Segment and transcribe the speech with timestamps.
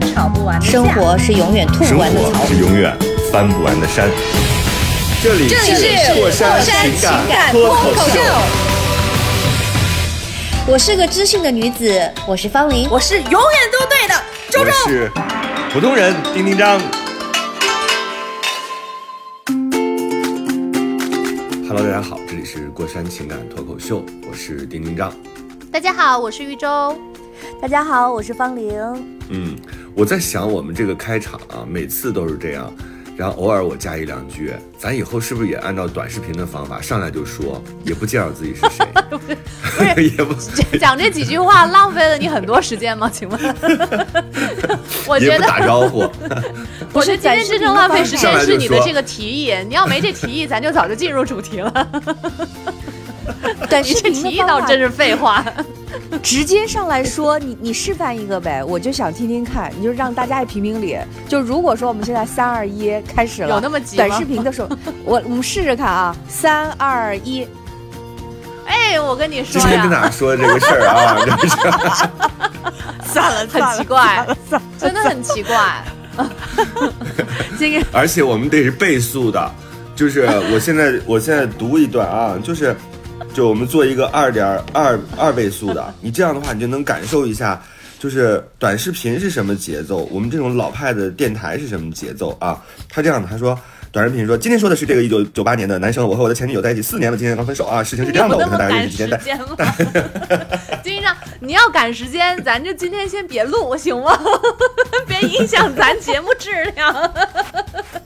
[0.00, 2.46] 吵不完的架生活是永远吐不完的槽活。
[2.46, 2.96] 是永远
[3.32, 4.08] 翻不完的山。
[5.22, 8.20] 这里这里是过山情情感脱脱口秀，
[10.66, 12.88] 我是个知性的女子，我是方玲。
[12.90, 13.40] 我是永远
[13.72, 14.14] 都对的
[14.50, 14.72] 周我周。
[14.88, 15.10] 是
[15.72, 16.80] 普通人丁丁张。
[21.68, 25.12] Hello，大家好，这里是过山情感脱口秀，我是丁丁张。
[25.70, 26.98] 大家好，我是玉州。
[27.60, 28.72] 大家好，我是方玲。
[29.28, 29.56] 嗯，
[29.94, 32.72] 我在想我们这个开场啊，每次都是这样，
[33.16, 40.34] 然后偶尔我加一两句，咱以后是不是也按照短视频的方法，上来就说，也不介绍自己是谁，也 不
[40.78, 43.08] 讲这几句话浪费了你很多时间吗？
[43.12, 43.40] 请问，
[45.06, 46.08] 我觉得，打招呼，
[46.92, 49.54] 我觉得今天真正浪费时间是你的这个提议。
[49.68, 51.88] 你要没这提议，咱就早就进入主题了。
[53.68, 55.44] 短视你这提议频的方法倒真是废话。
[56.22, 60.96] 直接上来说，你你示范一个呗，我就想听听看，你就让大家也评评理。
[61.28, 64.68] 就如果说我们现在三二一开始了，有那么急吗短视频的时候，
[65.04, 67.46] 我我们试试看啊，三二一，
[68.66, 71.56] 哎，我跟你说今天跟大呀，家说这个事儿啊， 真是。
[73.12, 74.26] 算了很奇怪，
[74.78, 75.84] 真的很奇怪。
[77.58, 79.50] 这个而且我们得是倍速的，
[79.94, 80.22] 就是
[80.52, 82.74] 我现在我现在读一段啊，就是
[83.34, 87.60] 就我们做一个二点二二倍速的， 你这样的话你就能感受一下，
[87.98, 92.60] 就是短视频是什么节奏，我们这种老派的电台是什么节奏啊？
[92.88, 93.58] 他这样的，他说。
[93.90, 97.84] 短视频说，今天说的是这个一九九八年的男生，我和我的前女友在一起四年了，今天刚分手啊。
[97.84, 99.48] 事情是这样的，我跟他大概认识几天，但间吗？
[100.82, 104.18] 金长，你要赶时间，咱就今天先别录行吗？
[105.06, 106.90] 别影响咱节目质量。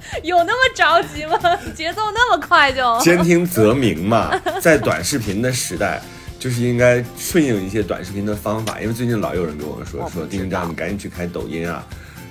[0.23, 1.39] 有那么着急吗？
[1.75, 2.97] 节奏那么快就？
[3.01, 4.31] 兼听则明嘛，
[4.61, 6.01] 在短视频的时代，
[6.39, 8.81] 就是应该顺应一些短视频的方法。
[8.81, 11.85] 因为最近老有人跟我说说，丁一章你赶紧去开抖音啊，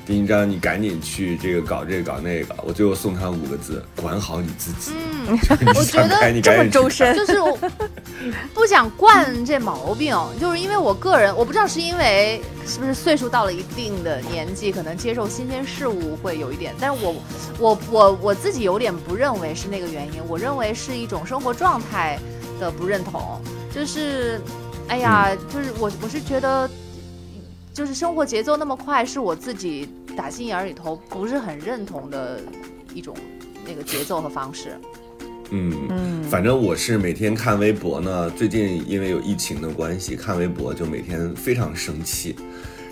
[0.05, 2.55] 丁一章你赶紧去这个搞这个搞那个。
[2.63, 4.91] 我最后送他五个字：管好你自己。
[5.27, 5.37] 嗯，
[5.75, 7.57] 我觉得这么周深，就是我
[8.53, 17.15] 不想惯这毛病，就是因为我个人，我不知道是因为是不是岁数到了一定的年纪，可能接受新鲜事物会有一点，但是我
[17.57, 22.19] 我我我自己有点不认为是那个原因，我认为是一种生活状态
[22.59, 23.41] 的不认同，
[23.73, 24.39] 就是，
[24.87, 26.69] 哎呀，就是我我是觉得，
[27.75, 32.39] 就是生活节奏那么快，是我自己打心眼儿里头不是很认同的
[32.93, 33.13] 一种
[33.67, 34.79] 那个节奏和方式。
[35.49, 42.33] 嗯，嗯，反正我是每天看微博呢，最近因为有疫情的关系，看微博就每天非常生气。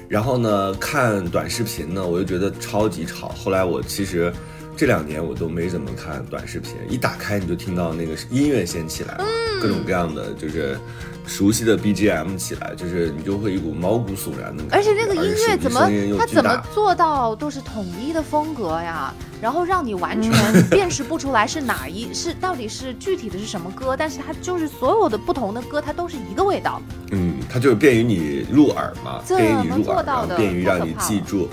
[0.10, 3.30] 然后呢，看短视频呢，我就觉得超级吵。
[3.30, 4.34] 后来我其实
[4.76, 9.26] 这两年我都没怎么看短视频，一打开你就听到那个音乐先起来了，
[9.62, 10.78] 各种各样的就是
[11.26, 14.76] 熟悉的 BGM 起来，就是你就会一股毛骨悚然的感觉。
[14.78, 19.14] 而且那个音乐怎么它怎么做到都是统一的风格呀？
[19.42, 20.32] 然后让你完全
[20.70, 26.82] 辨识不出来是哪一是到底是具体的是什么歌，但是它就是所有的不同的歌，它都是一个味道。
[27.12, 31.50] 嗯，它就是便于你入耳嘛，怎便于你么入耳，的然后便于让你记住。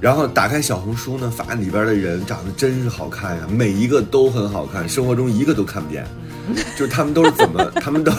[0.00, 6.06] 然后打开小红书呢，发现里边的人长得真是好看呀，每一个都很好看，生活中一个都看不见，
[6.76, 8.12] 就是他们都是怎么， 他们都，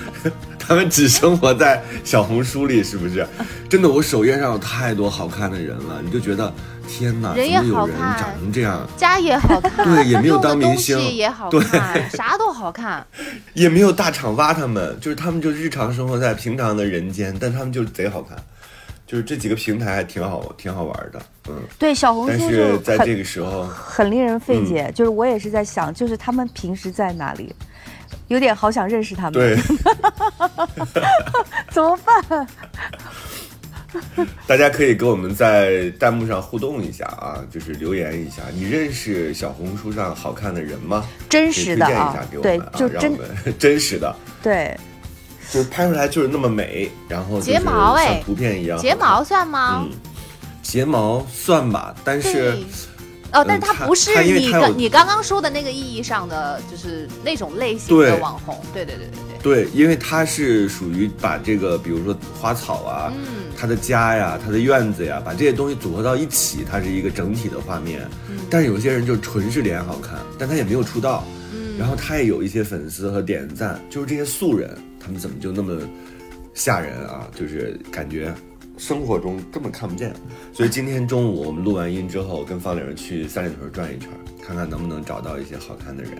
[0.58, 3.26] 他们只生活在小红书里，是不是？
[3.68, 6.52] 真的，我首页上有太多好看的人了，你就觉得
[6.88, 8.86] 天哪，人也好看长成这样？
[8.96, 13.06] 家也好看，对也没有当明星也好对看，啥都好看。
[13.54, 18.36] 也没有大厂挖他们，就是他们就日常生活在平常的人间，但他们就贼好看，
[19.06, 21.54] 就是这几个平台还挺好，挺好玩的，嗯。
[21.78, 27.54] 对小红但书就是在这个时候，很令人费解，就是我也是在想，就是他们平时在哪里，
[28.30, 29.56] 有点好想认识他们，对，
[31.70, 32.46] 怎么办？
[34.46, 41.04] 大家可以跟我们在弹幕上互动一下啊，就是留言一下，你认识小红书上好看的人吗？
[41.28, 43.28] 真可以推荐一实的啊下给，我对们啊，，就真让我们
[43.58, 44.78] 真实的，对，
[45.50, 49.82] 就是拍出来就是那么美，然后睫毛哎像图片一样，睫毛算吗？
[49.84, 49.90] 嗯，
[50.62, 52.64] 睫毛算吧，但是对。
[53.32, 58.60] 哦，但是它它不是你刚你刚刚说的那个意义上的，就是那种类型的网红。
[58.72, 59.64] 对对对对对。
[59.64, 68.06] 对，因为他是属于把这个，比如说花草啊，嗯，他的家呀，他的院子呀，把这些东西组合到一起，它是一个整体的画面。
[68.50, 71.24] 但是有些人就纯是脸好看，但他也没有出道，
[71.78, 75.80] 然后他也有一些粉丝和点赞，就是这些素人，他们怎么就那么
[76.52, 77.28] 吓人啊？
[77.34, 78.34] 就是感觉
[78.80, 80.14] 生活中根本看不见。
[80.54, 84.08] 所以今天中午我们录完音之后，跟方玲去三里屯转一圈，
[84.42, 86.12] 看看能不能找到一些好看的人。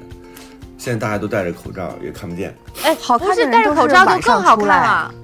[0.76, 2.54] 现在大家都戴着口罩，也看不见。
[2.82, 5.14] 哎，好看不是戴着口罩就更好看啊！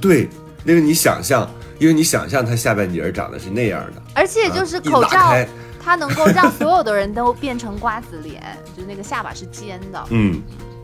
[0.00, 0.28] 对，
[0.62, 1.50] 那个你想象，
[1.80, 5.34] 因为你想象他下半截儿长得是那样的，而且就是口罩，
[5.82, 8.40] 它能够让所有的人都变成瓜子脸，
[8.76, 10.40] 就是那个下巴是尖的，嗯，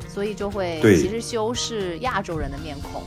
[0.09, 3.05] 所以就会对其实修饰亚洲人的面孔。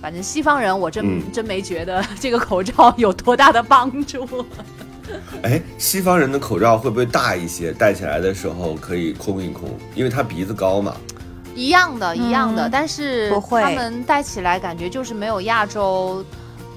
[0.00, 4.26] 反正西方人我真、嗯真没觉得这个口罩有多大的帮助。
[5.42, 7.72] 哎，西方人的口罩会不会大一些？
[7.72, 10.94] 戴起来的时候可以空一空，因为他鼻子高嘛。
[11.54, 16.24] 一样的，一样的，嗯但是他们戴起来感觉就是没有亚洲，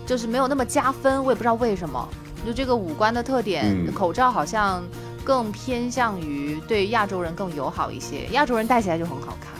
[0.06, 2.08] 就是没有那么加分，我也不知道为什么。
[2.44, 4.82] 就这个五官的特点，嗯口罩好像
[5.24, 9.52] 更偏向于对亚洲人更友好一些，亚洲人戴起来就很好看。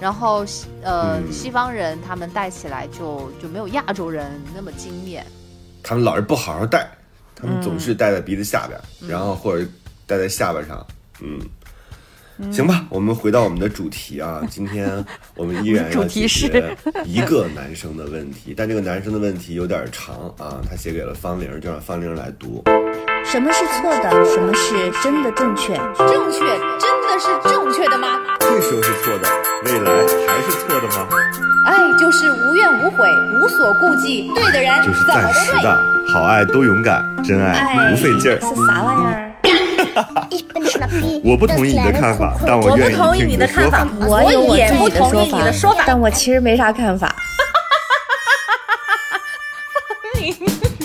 [0.00, 5.24] 然后西呃、嗯西方人他们戴起来就就没有亚洲人那么惊艳。
[5.82, 6.90] 他们老是不好好戴，
[7.34, 8.80] 他们总嗯是戴在鼻子下边，
[9.10, 9.66] 然后或者
[10.06, 10.86] 戴在下巴上。
[11.22, 11.38] 嗯，
[12.50, 15.04] 行吧，我们回到我们的主题啊， 今天
[15.36, 22.62] 我们依然要主题解是决一个男生的问题，但这个男生的问题有点长啊，他写给了方玲，就让方玲来读。
[23.24, 24.10] 什么是错的？
[24.24, 25.74] 什么是真的正确？
[25.98, 26.38] 正确
[26.78, 28.18] 真的是正确的吗？
[28.40, 29.28] 这时候是错的，
[29.66, 29.92] 未来
[30.26, 31.08] 还是错的吗？
[31.66, 33.06] 爱就是无怨无悔，
[33.38, 35.04] 无所顾忌，对的人就是。
[35.04, 35.78] 暂时的，
[36.12, 38.40] 好爱都勇敢，真爱不费劲儿。
[38.40, 39.29] 是啥玩意儿？
[41.24, 45.84] 我不同意你的看法，但我愿意我不同意听你的看法说法。，我也不同意你的说法。
[45.86, 47.14] 但我其实没啥看法。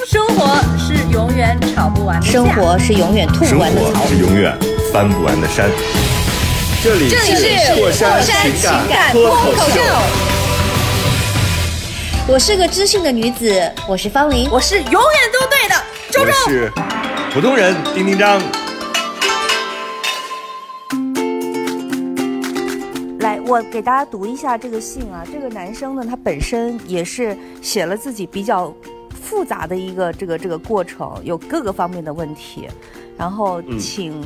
[0.06, 4.08] 生活是永远吵不完的架生活是永远吐不生完的槽活。
[4.08, 4.56] 是永远
[4.94, 5.70] 翻不完的山。
[6.84, 8.54] 这里这里是过山情
[8.88, 9.82] 感脱口秀，
[12.28, 14.48] 我是个知性的女子，我是方玲。
[14.52, 15.02] 我是永远
[15.34, 15.76] 都对的，
[16.12, 16.32] 周我周。
[16.48, 16.72] 是
[17.34, 18.40] 普通人丁丁张。
[23.48, 25.24] 我给大家读一下这个信啊。
[25.32, 28.74] 这个男生呢，他本身也是写了自己比较
[29.22, 32.68] 复杂的一个这个这个过程，有各个方面的问题，
[33.18, 34.24] 然后嗯请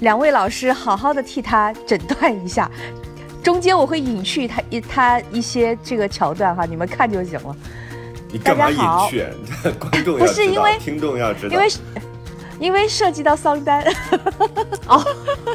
[0.00, 2.70] 两位老师好好的替他诊断一下。
[3.42, 7.56] 中间我会隐去他一他一些这个桥段哈，你们看就行了。
[8.32, 9.24] 你干嘛大家好隐去？
[9.78, 11.68] 观众要不是因为听众要知道，因为
[12.58, 13.84] 因为涉及到桑丹，
[14.88, 15.04] 哦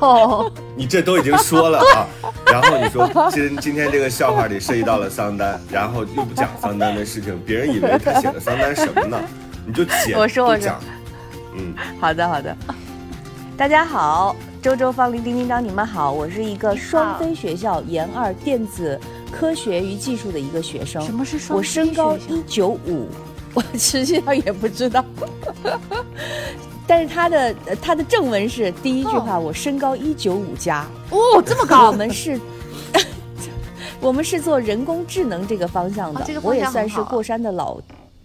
[0.01, 2.07] 哦，你这都已经说了啊，
[2.45, 9.19] 然后你说今今天这个笑话里涉及到了桑丹，然后又不讲桑丹的事情，别人以为他写的桑丹什么呢？
[9.65, 10.79] 你就写，我说我讲，
[11.55, 12.55] 嗯，好的，好的。
[13.57, 18.99] 大家好，周周、方林、丁丁张，你们好，我是一个双非学校研二电子
[19.31, 21.01] 科学与技术的一个学生。
[21.05, 23.07] 什么是双我身高一九五，
[23.53, 25.05] 我实际上也不知道。
[26.91, 30.85] 但是他的呃他的正文是第一句话，我身高一九五加。
[31.09, 32.37] 哦，这么高 我，们是，
[34.01, 37.79] 我们是做人工智能这个方向的，哦这个方我也算是过山的老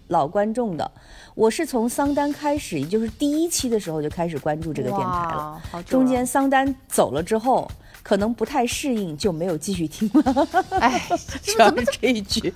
[0.09, 0.91] 老观众的。
[1.37, 5.63] 我是从桑丹开始，也就是第一期的时候就开始关注这个电台了。
[5.87, 7.71] 中间桑丹走了之后，
[8.07, 10.49] 可能不太适应，就没有继续听了。
[10.79, 11.03] 哎，
[11.43, 12.55] 主要是这一句。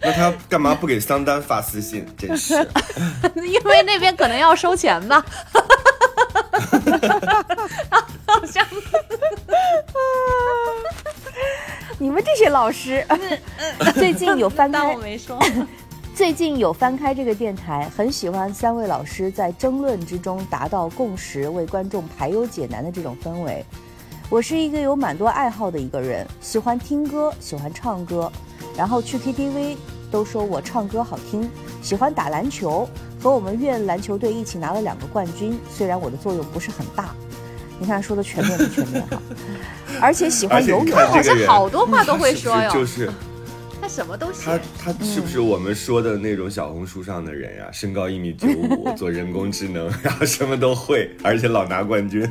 [0.00, 2.06] 那他干嘛不给桑丹发私信？
[2.16, 2.54] 真是，
[3.36, 5.22] 因为那边可能要收钱吧。
[8.26, 8.66] 好像
[11.98, 13.06] 你们这些老师，
[13.92, 15.38] 最近有翻开当我没说。
[16.14, 23.64] 最近有翻开这个电台，很喜欢三位老师在争论之中达到共识，为观众排忧解难的这种氛围。
[24.30, 28.30] 我是一个有蛮多爱好的一个人，喜欢听歌，喜欢唱歌，
[28.76, 29.76] 然后去 KTV
[30.08, 31.50] 都说我唱歌好听，
[31.82, 32.88] 喜欢打篮球，
[33.20, 37.12] 和我们院篮球队一起拿了两个冠军，虽然我的作用不是很大。
[37.80, 39.20] 你看说的全面不全面哈？
[40.00, 43.10] 而且喜欢游泳，好像好多话 都会说哟，就是
[43.84, 44.60] 他什么都他写。
[44.78, 47.70] 他是不是我们说的那种小红书上的人呀？
[47.70, 52.26] 身高一米九五， 做人工智能， 然后什么都会，而且老拿冠军。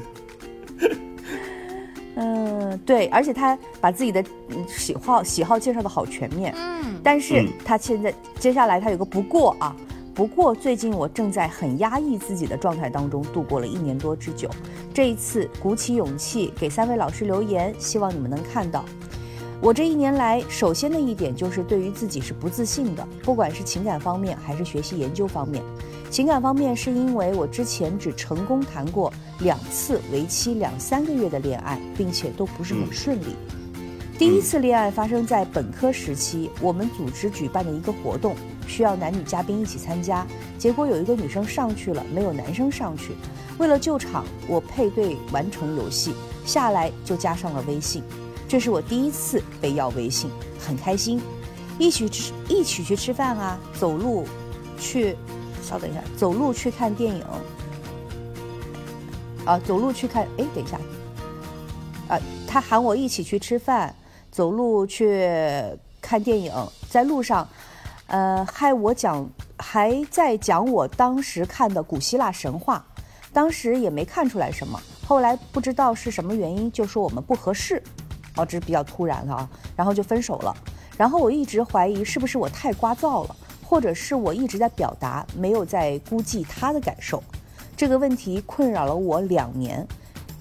[2.18, 4.20] 嗯，对，而且他把自己的
[4.50, 6.52] 嗯喜好喜好介绍的好全面。
[6.58, 9.76] 嗯，但是嗯他现在接下来他有个不过啊，
[10.16, 14.50] 不过最近我正在很压抑自己的状态当中度过了一年多之久，
[14.92, 18.84] 这一次鼓起勇气给三位老师留言，希望你们能看到。
[19.64, 25.64] 我这一年来，首先的一点就是对于自己是不自信的，不管是情感方面还是学习研究方面。
[26.10, 33.38] 情感方面是因为我之前只成功谈过两次为期两三个月的恋爱，并且都不是很顺利。
[34.20, 38.36] 第一次恋爱发生在本科时期，我们组织举办的一个活动，
[38.68, 40.28] 需要男女嘉宾一起参加，
[40.58, 43.14] 结果有一个女生上去了，没有男生上去。
[43.58, 46.14] 为了救场，我配对完成游戏，
[46.46, 48.04] 下来就加上了微信。
[48.54, 50.30] 这是我第一次被要微信，
[50.60, 51.20] 很开心，
[51.80, 54.28] 一起吃一起去吃饭啊，走路
[54.78, 55.18] 去，
[55.64, 57.26] 稍等一下，走路去看电影，
[59.44, 60.78] 啊，走路去看，哎，等一下，
[62.08, 63.92] 啊，他喊我一起去吃饭，
[64.32, 65.28] 走路去
[66.00, 66.54] 看电影，
[66.88, 67.50] 在路上，
[68.06, 72.86] 呃，害我讲，还在讲我当时看的古希腊神话，
[73.34, 77.82] 当时也没看出来什么，后来不知道是什么原因，就说我们不合适，
[78.36, 80.56] 哦，这是比较突然的啊，然后就分手了，
[80.98, 87.22] 然后我一直怀疑是不是我太聒噪了，或者是我一直在表达，没有在估计他的感受。
[87.76, 89.86] 这个问题困扰了我两年，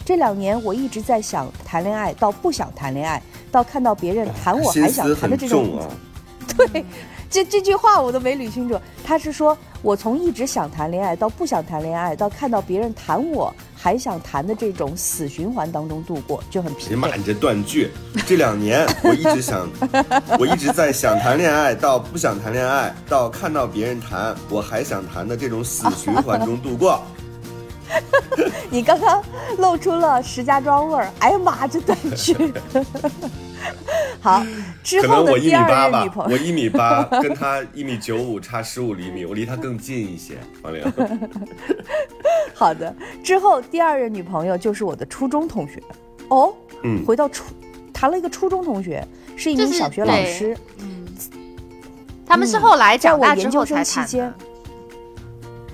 [0.04, 5.80] 这两年我一直在想谈恋爱，到不想谈恋爱，到看到别人谈我还想谈的这种。
[6.56, 6.84] 对，
[7.30, 8.78] 这这句话我都没捋清楚。
[9.02, 17.90] 他是说我从一直想谈恋爱到不想谈恋爱，到看到别人谈我还想谈的这种死循环当中度过，就很疲你妈，你这断句！
[18.24, 19.68] 这两年我一直想，
[20.38, 27.02] 我一直在想谈恋爱，到不想谈恋爱，到看到别人谈我还想谈的这种死循环中度过。
[28.70, 29.20] 你刚刚
[29.58, 32.36] 露出了石家庄味儿，哎呀妈，这断句。
[34.22, 34.46] 好，
[34.84, 40.38] 之可后能我一米的第二八吧任女，朋友，我一米八，跟他一米九五，差十五厘米，我离他更近一些。
[40.62, 40.80] 王玲，
[42.54, 45.82] 好的，之后第二任女朋友就是我的初中同学。
[46.28, 47.42] 哦，嗯，回到初，
[47.92, 49.04] 谈了一个初中同学，
[49.36, 50.56] 是一名小学老对师。
[52.24, 54.34] 他们是后来在长大之我研究生后才谈期间的。，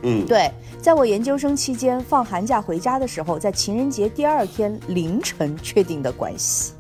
[0.05, 0.51] 嗯，对，
[0.81, 6.73] 在我研究生期间放寒假回家的时候，在情人节第二天凌晨确定的关系。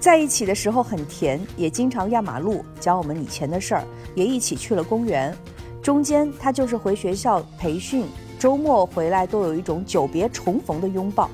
[0.00, 3.84] 在一起的时候很甜，也经常压马路，讲我们以前的事儿，
[4.14, 5.36] 也一起去了公园。
[5.82, 8.04] 中间他就是回学校培训，
[8.38, 11.30] 周末回来都有一种久别重逢的拥抱。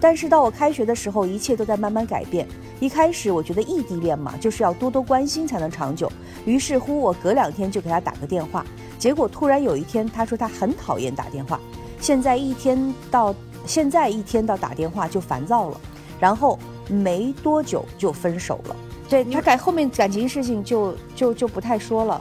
[0.00, 2.46] 但是到我开学的时候，一切都在慢慢改变。
[2.80, 6.10] 一开始我觉得异地恋嘛，就是要多多关心才能长久。
[6.46, 8.64] 于是乎，我隔两天就给他打个电话。
[8.98, 11.60] 结果突然有一天，他说他很讨厌打电话，
[12.00, 13.34] 现在一天到
[13.66, 15.80] 现在一天到打电话就烦躁了，
[16.20, 16.56] 然后
[16.88, 18.76] 没多久就分手了。
[19.08, 22.20] 对他感后面感情事情就就就不太说了，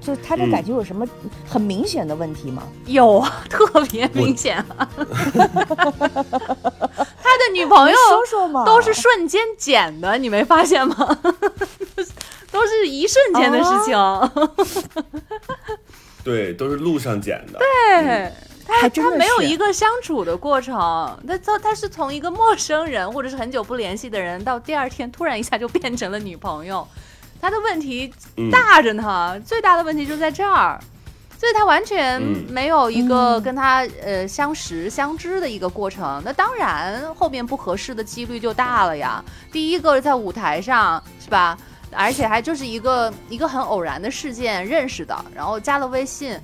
[0.00, 1.06] 就他这嗯感情有什么
[1.48, 2.62] 很明显的问题吗？
[2.86, 4.88] 有啊，特别明显啊。
[7.22, 10.96] 他的女朋友说说嘛，都是瞬间捡的，你没发现吗？
[12.52, 13.96] 都是一瞬间的事情。
[16.22, 17.58] 对，都是路上捡的。
[17.58, 18.32] 对，
[18.66, 20.74] 他他没有一个相处的过程，
[21.26, 26.86] 他他他是从一个陌生人或者是很久不联系的人，到第二天突然一下就变成了女朋友。
[27.40, 30.80] 他的问题嗯大着呢，最大的问题就在这儿。
[31.38, 39.22] 所以他完全嗯没有一个嗯跟他、呃相识相知的一个过程，那当然后面不合适的几率就大了呀。
[39.52, 41.56] 第一个在舞台上是吧？
[41.92, 46.40] 而且还就是一个一个很偶然的事件认识的，然后加了微信，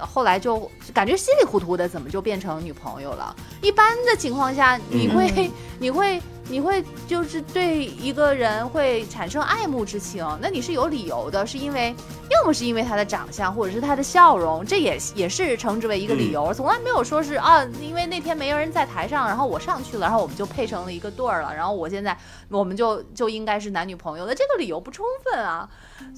[0.00, 3.34] 后来就感觉稀里糊涂的，怎么就变成女朋友了？
[3.62, 11.94] 一般的情况下，你会、嗯你会 你会就是对一个人会产生爱慕之情，那你是有理由的，是因为
[12.30, 22.16] 要么是因为他的长相，或者是他的笑容，这也也是称之为一个理由，从来没有说是啊，因为那天没有人在台上，然后我上去了，然后我们就配成了一个对儿了，然后我现在
[22.48, 25.68] 我们就就应该是男女朋友，的这个理由不充分啊。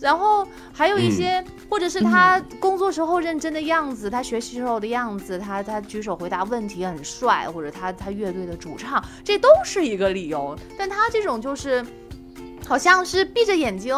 [0.00, 10.58] 然后还有一些，或者是他工作时候认真的样子，他学习时候的样子，他他举手回答问题很帅，或者他他乐队的主唱，这都是一个理由。
[10.78, 11.84] 但他这种就是，
[12.66, 13.94] 好像是闭着眼睛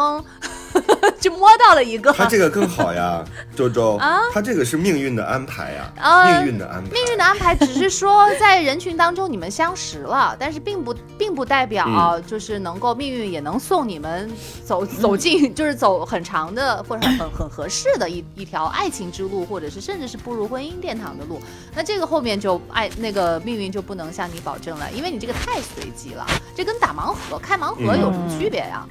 [1.19, 3.23] 就摸到了一个，他这个更好呀，
[3.55, 4.19] 周周，啊？
[4.31, 12.23] 他这个是命运的安排呀，啊命运的安排，命运的安排只是说在人群当中你们相识了，但是并不并不代表、嗯。
[12.27, 14.29] 就是能够命运也能送你们
[14.63, 21.41] 走 走进就是走很长的或者很很很合适的一一条爱情之路，或者是甚至是步入婚姻殿堂的路。
[21.75, 28.85] 那这个后面就爱那个命运就不能向你保证了，因为你这个太随机了，这跟打盲盒开盲盒有什么区别呀？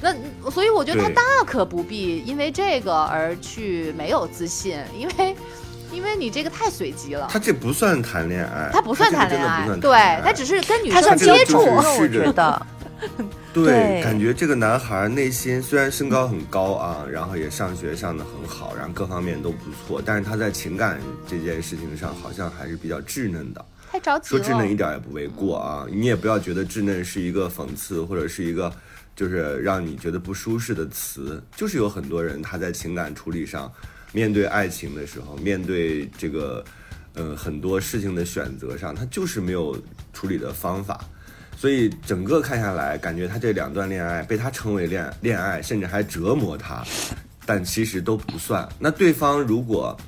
[0.00, 0.14] 那
[0.50, 5.36] 所以我觉得他大可不必因为这个而去没有自信，因为
[5.90, 7.26] 因为你这个太随机了。
[7.30, 9.90] 他这不算谈恋爱，他不算谈恋爱，对
[10.22, 12.66] 他只是跟女生接触我觉得。
[13.52, 23.64] 对，对感觉这个男孩内心虽然身高很高啊，然后也上学上的很好，然后各方面都不错，但是他在情感这件事情上好像还是比较稚嫩的。
[23.90, 24.44] 太着急了。
[24.44, 28.70] 说稚嫩一点也不为过啊，你也不要觉得稚嫩是一个讽刺或者是一个
[29.16, 33.72] 就是让你觉得不舒适的词，就是有很多人他在情感处理上，
[34.12, 36.62] 面对爱情的时候，面对这个
[37.14, 39.76] 呃很多事情的选择上，他就是没有
[40.12, 41.00] 处理的方法。
[41.56, 46.84] 所以整个看下来，感觉他这两段恋爱被他称为恋恋爱，甚至还折磨他，
[47.46, 48.68] 但其实都不算。
[48.78, 49.98] 那对方如果，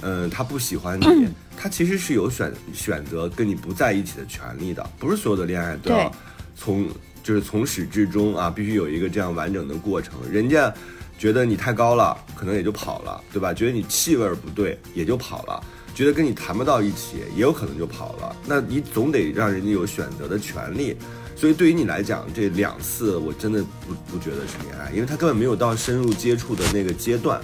[0.00, 1.28] 嗯、他不喜欢你，
[1.58, 4.82] 他其实是有选选择跟你不在一起的权利的。
[4.98, 6.10] 不是所有的恋爱都要
[6.54, 6.88] 从
[7.22, 10.14] 就是从始至终啊，必须有一个这样完整的过程。
[10.30, 10.72] 人家
[11.18, 13.52] 觉得你太高了，可能也就跑了，对吧？
[13.54, 15.62] 觉得你气味儿不对，也就跑了。
[15.94, 18.34] 觉得跟你谈不到一起，也有可能就跑了。
[18.46, 20.96] 那你总得让人家有选择的权利。
[21.36, 27.40] 所以对于你来讲，这两次我真的不不觉得是恋爱，因为他根本没有到深入接触的那个阶段，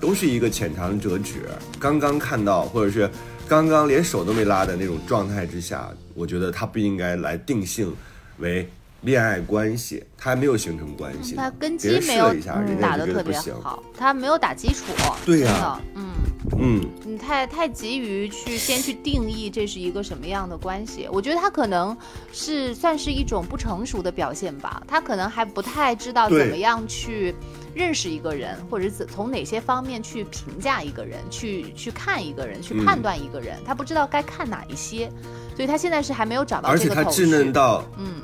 [0.00, 3.10] 都是一个浅尝辄止，刚刚看到或者是
[3.48, 7.94] 刚刚连手都没拉的那种状态之下，我觉得他不应该来定性
[8.42, 8.68] 为
[9.00, 11.42] 恋爱关系，他还没有形成关系呢。
[11.42, 12.34] 他根基没有
[12.78, 13.40] 打得特别。
[13.62, 14.84] 好，他没有打基础。
[15.24, 16.10] 对呀嗯。
[16.58, 21.96] 嗯，你太太急于去先去定义这是一个什么样的关系，我觉得他可能
[22.32, 27.34] 是算是一种不成熟的表现吧，他可能还不太知道怎么样去
[27.74, 35.10] 认识一个人，或者是从哪些方面去评价一个人，去去看一个人，去嗯判断一个人，他不知道该看哪一些，
[35.54, 36.78] 所以他现在是还没有找到而。
[36.78, 38.22] 且他稚嫩到嗯，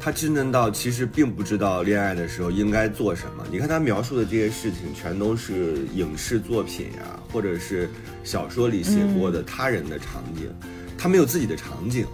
[0.00, 3.44] 他稚嫩到其实并不知道恋爱的时候应该做什么。
[3.50, 7.90] 你看他描述的这些事情，全都是影视作品呀、或者是
[8.24, 10.48] 小说里写过的他人的场景，
[10.96, 12.06] 他没有自己的场景，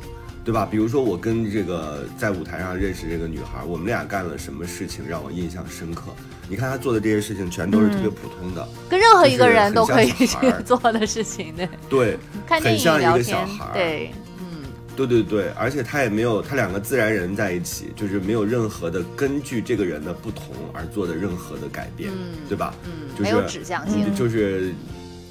[0.44, 0.66] 对吧？
[0.70, 6.04] 比如说我跟这个在舞台上认识这个女孩，我们俩干了什么事情让我印象深刻？
[6.48, 14.21] 你看他做的这些事情，全都是特别普通的，跟任何一个人都可以去做的事情，对，对，看电影很像一聊天个小孩，儿对，嗯。
[14.96, 22.74] 对对对，而且他也没有，他两个自然人在一起，就是没有任何的根据这个人的不同而做的任何的改变，嗯对吧？
[22.84, 24.04] 嗯，就是没有指向性。
[24.06, 24.72] 嗯就是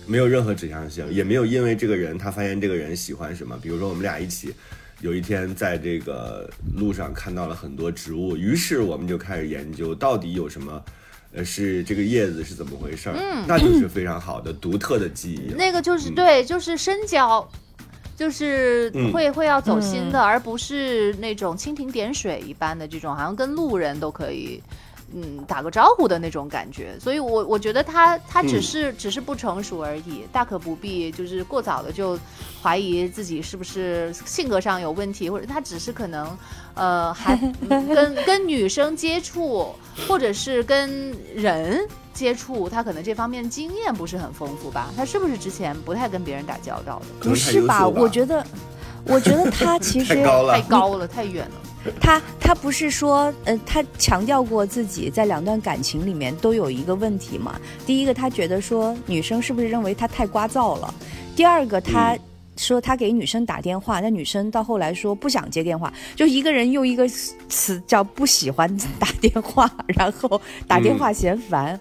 [0.08, 4.54] 没有任何指向性，也没有因为这个人他发现这个人喜欢什么，比如说我们俩一起。
[5.04, 6.48] 有一天在这个
[6.78, 10.86] 路上看到了很多植物，于是我们就开始研究到底有什么，
[11.34, 15.56] 呃，是这个叶子是怎么回事儿，嗯那就是非常好的独特的记忆。
[15.58, 17.50] 那个就是、嗯对，就是深交，
[18.22, 19.12] 就是嗯。
[19.12, 24.62] 会、会要走心的，而不是那种蜻蜓点水一般的这种，好像跟路人都可以。
[25.14, 28.62] 嗯，打个招呼的那种感觉，所以我我觉得他他只嗯。
[28.62, 32.18] 是、只是不成熟而已，大可不必就是过早的就
[32.64, 36.38] 怀疑自己是不是性格上有问题，或者他只是可能
[36.76, 37.38] 呃还、
[37.70, 39.76] 嗯跟跟女生接触，
[40.08, 44.90] 或者是跟人接触，他可能这方面经验不是很丰富吧？
[44.96, 47.30] 他是不是之前不太跟别人打交道的？
[47.30, 47.88] 不是吧？
[47.88, 48.46] 我觉得，
[49.06, 51.92] 我觉得他其实 太高了太高了，太远了。
[52.00, 57.60] 他他不是说，呃，他强调过自己在两段感情里面都有一个问题嘛。
[57.88, 60.94] 第一个，他觉得说女生是不是认为他太聒噪了；
[61.36, 62.20] 第二个，他嗯
[62.58, 68.68] 说他给女生打电话，那女生到后来说不想接电话，就一个人用一个词叫不喜欢
[69.00, 71.80] 打电话，然后打电话嫌烦。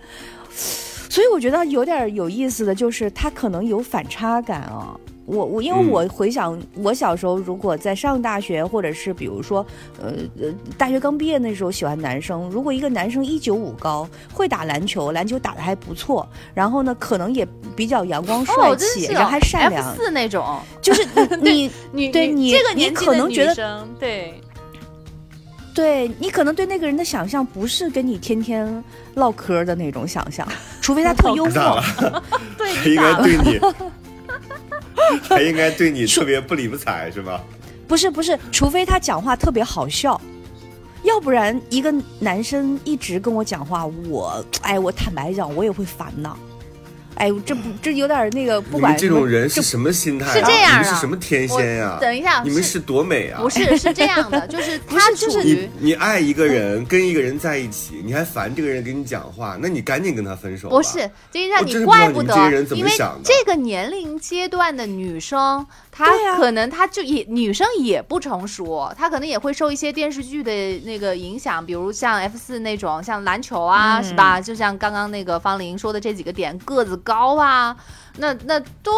[0.52, 4.96] 所以我觉得有点有意思的就是他可能有反差感啊。
[5.26, 9.64] 我我因为嗯我回想我小时候，如果在上大学，或者是比如说，
[10.02, 21.06] 呃呃，大学刚毕业那时候喜欢男生，如果一个男生一九五高，会打篮球，篮球打得还不错，然后呢，可能也比较阳光帅气，哦、然后还善 F 良，四那种就是
[21.40, 24.40] 你 你，对你这个你可能觉得生对，
[25.74, 28.82] 对你可能对那个人的想象不是跟你天天
[29.14, 30.46] 唠嗑的那种想象，
[30.80, 32.22] 除非他特幽咋默了。
[32.58, 33.22] 对还应该？
[33.22, 33.60] 对你，
[35.28, 37.40] 他应该对你特别不理不睬是吗？
[37.88, 40.20] 不是不是，除非他讲话特别好笑，
[41.02, 46.36] 要不然一个男生一直跟我讲话，我哎，我坦白讲，我也会烦呐。
[47.20, 50.32] 哎，这不这有点那个，不你管们这种人是什么心态啊？
[50.32, 53.42] 是这样你们是什么天仙呀、等一下，你们是多美啊！
[53.42, 54.46] 不是是这样的？
[54.48, 60.70] 就是 他就是你你爱一个人，跟一个人在一起，你还烦这个人跟你讲话，那你赶紧跟他分手。
[60.70, 66.06] 不是，金一我上，真是不知道你怪不得们这些人，怎么因为想这个年龄阶段的女生，她
[66.38, 70.50] 可能她就也女生也不成熟，她可能也会受一些电视剧的
[70.86, 74.40] 那个影响，比如像 F 四那种，像篮球啊，嗯是吧？
[74.40, 77.76] 就像刚刚那个方玲说的这几个点，个子高高啊。
[78.18, 78.92] 那那都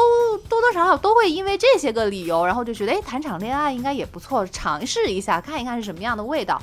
[0.49, 6.61] 多多少少都会因为这些个理由，然后就觉得哎，谈场恋爱应该也不错，尝试一下看一看是什么样的味道。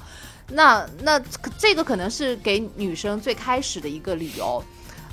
[0.52, 1.22] 那那
[1.58, 4.64] 这个可能是给女生最开始的一个理由。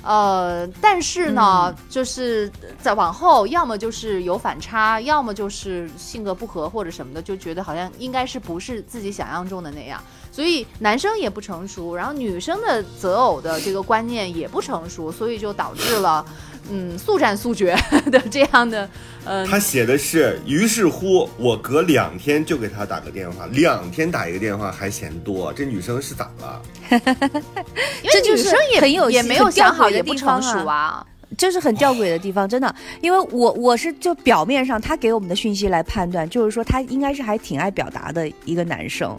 [0.03, 2.49] 呃，但是呢，就是
[2.81, 16.25] 在往后，要么就是有反差，要么就是性格不合或者什么的，就觉得好像应该是不是自己想象中的那样，所以男生也不成熟，然后女生的择偶的这个观念也不成熟，所以就导致了，
[16.71, 17.75] 嗯，速战速决
[18.11, 18.89] 的这样的，
[19.25, 26.61] 呃、他写的是，于是乎我隔两天就给他打个电话，两天打一个电话还嫌多，这女生是咋了？
[26.89, 31.05] 因为这就是女生也很有也没有想好，的也不成熟啊。
[31.37, 39.15] 这是很吊诡的地方，真的，因为我我是就表面上他给我们的讯息来判断，就是说他应该是还挺爱表达的一个男生，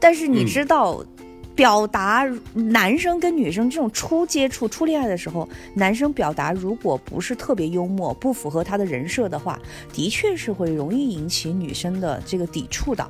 [0.00, 1.02] 但是你嗯知道，
[1.56, 9.58] 表达男生跟女生这种初接触、初恋爱的时候，男生表达如果不是特别幽默，不符合他的人设的话，
[9.90, 13.04] 的确是会容易引起女生的这个抵触的。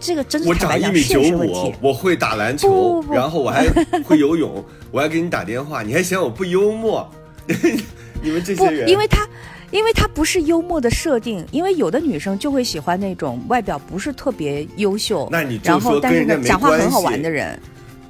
[0.00, 3.64] 这个真是我坦白讲长一米九现实问题五。，我会打篮球，不不不然后我还
[4.04, 7.08] 会游泳，我还给你打电话，你还嫌我不幽默？
[8.20, 9.28] 你们这不些人，，因为他，
[9.70, 17.56] 因为他不是幽默的设定，因为有的女生就会喜欢那种外表不是特别优秀，那你就然后说但是呢跟人家没关讲话很好玩的人。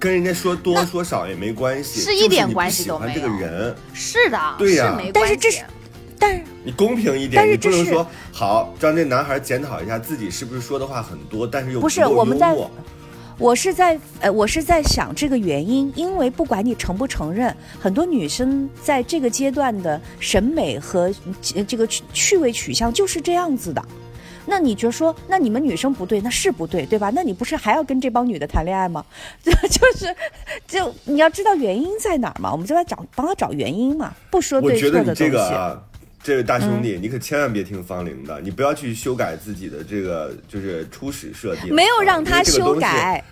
[0.02, 5.62] 跟人家说多说少也没关系，是一点关系喜欢这个都没有人，是的，对呀但是这是
[6.18, 12.70] 但是你公平一点，但是这是你不能说好让这男孩检讨一下自己是不是说的话很多，但是又不是够我们在幽默
[13.38, 21.14] 我是在呃，我是在想这个原因，因为不管你承不承认，很多女生在这个阶段的审美和
[21.54, 23.80] 呃这个趣趣味取向就是这样子的。
[24.46, 27.10] 那你就说，那你们女生不对，那是不对，对吧？
[27.14, 29.04] 那你不是还要跟这帮女的谈恋爱吗？
[29.42, 29.52] 就
[29.96, 30.14] 是，
[30.66, 35.80] 就你要知道原因在哪儿嘛，我们就来找帮他找原因嘛，不说我对觉得你这个啊，
[36.22, 43.22] 这位大兄弟，你可千万别听方玲的，你不要去修改自己的这个就是初始设定，没有啊让他修，改，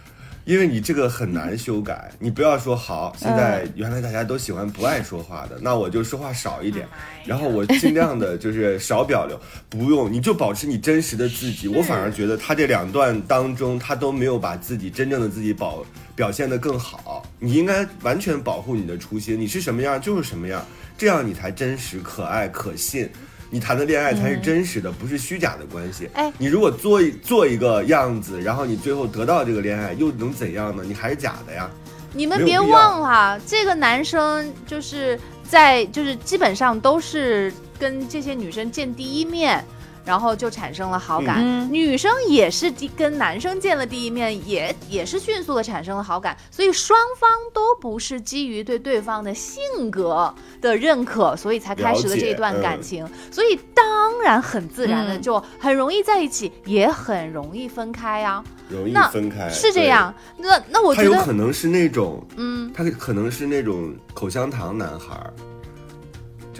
[0.50, 2.10] 因为你这个很难修改。
[2.18, 6.88] 你不要说好，现在原来大家都喜欢不爱说话的，那我就说话少一点，
[7.24, 11.68] 然后我尽量的就是少表流，不用，你就保持你真实的自己。
[11.68, 15.86] 我反而觉得他这两段当中，他都没有把自己真正的自己保
[16.16, 17.24] 表现得更好。
[17.38, 20.66] 你应该完全保护你的初心，你是什么样就是什么样，
[20.98, 23.08] 这样你才真实、可爱、可信。
[23.50, 26.08] 你谈的恋爱才是真实的，不是虚假的关系。
[26.14, 30.84] 哎你如果做一做一个样子，然后你最后得到这个恋爱，又能怎样呢？
[30.86, 31.68] 你还是假的呀。
[32.12, 39.64] 你们别忘了，这个男生就是在就是基本上都是跟这些女生见第一面，
[40.04, 41.38] 然后就产生了好感。
[41.40, 53.08] 嗯女生也是第跟男生见了第一面，也也是迅速的产生了好感，所以双方都不是基于对对方的性格的认可，所以才开始了这段感情。
[53.30, 60.12] 所以当然很自然的嗯就很容易在一起，也很容易分开啊，容易那分开，是这样。
[60.36, 61.04] 那那我对。
[61.04, 62.72] 他有觉得可能是那种，嗯。
[62.74, 65.32] 他可能是那种口香糖男孩儿，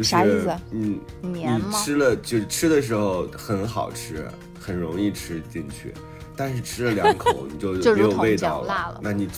[0.00, 1.66] 就是啥意思嗯，黏吗？
[1.70, 4.26] 你吃了就吃的时候很好吃，
[4.58, 5.92] 很容易吃进去，
[6.34, 9.28] 但是吃了两口你就 就没有味道蜡了那你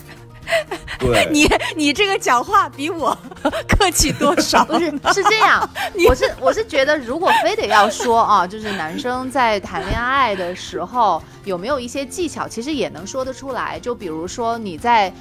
[0.98, 3.16] 对你你这个讲话比我
[3.68, 4.64] 客气多少？
[4.64, 5.68] 不是，是这样，
[6.08, 13.78] 我是我是觉得，如果非得要说啊，就是男生在谈恋爱的时候有没有一些技巧，其实也能说得出来。
[13.80, 15.12] 就比如说你在，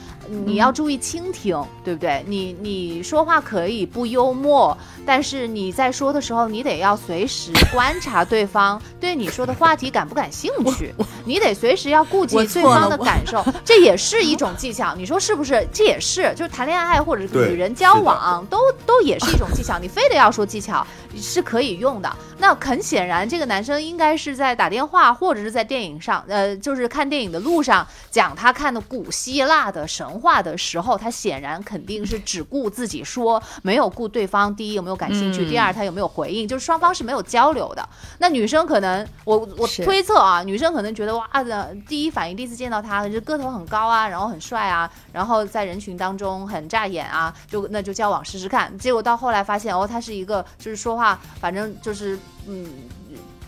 [0.45, 2.23] 你要注意倾听，对不对？
[2.27, 10.93] 你你说话可以不幽默，但是你在说的时候，你得要随时观察对方对你说的话题感不感兴趣，
[11.25, 14.93] 你得随时要顾及对方的感受， 这也是一种技巧。
[14.95, 15.67] 你说是不是？
[15.73, 19.79] 这也是，就是谈恋爱或者是与人交往，都都也是一种技巧。
[19.79, 20.85] 你非得要说技巧
[21.17, 22.11] 是可以用的。
[22.37, 37.87] 那很显然，这个男生应该是在打电话或者是在电影上，呃，就是看电影的路上讲他看的古希腊的神话的时候，他显然肯定是只顾自己说，没有顾对方第一有没有感兴趣，嗯第二他有没有回应，就是双方是没有交流的。
[38.17, 48.75] 那女生可能，我我推测啊，女生可能觉得哇的第一反应，第一次见到他，就是个头很高啊，然后很帅啊，然后在人群当中很扎眼啊，就那就交往试试看。
[48.77, 51.00] 结果到后来发现，哦，他是一个就是说话，
[51.39, 52.65] 反正就是嗯。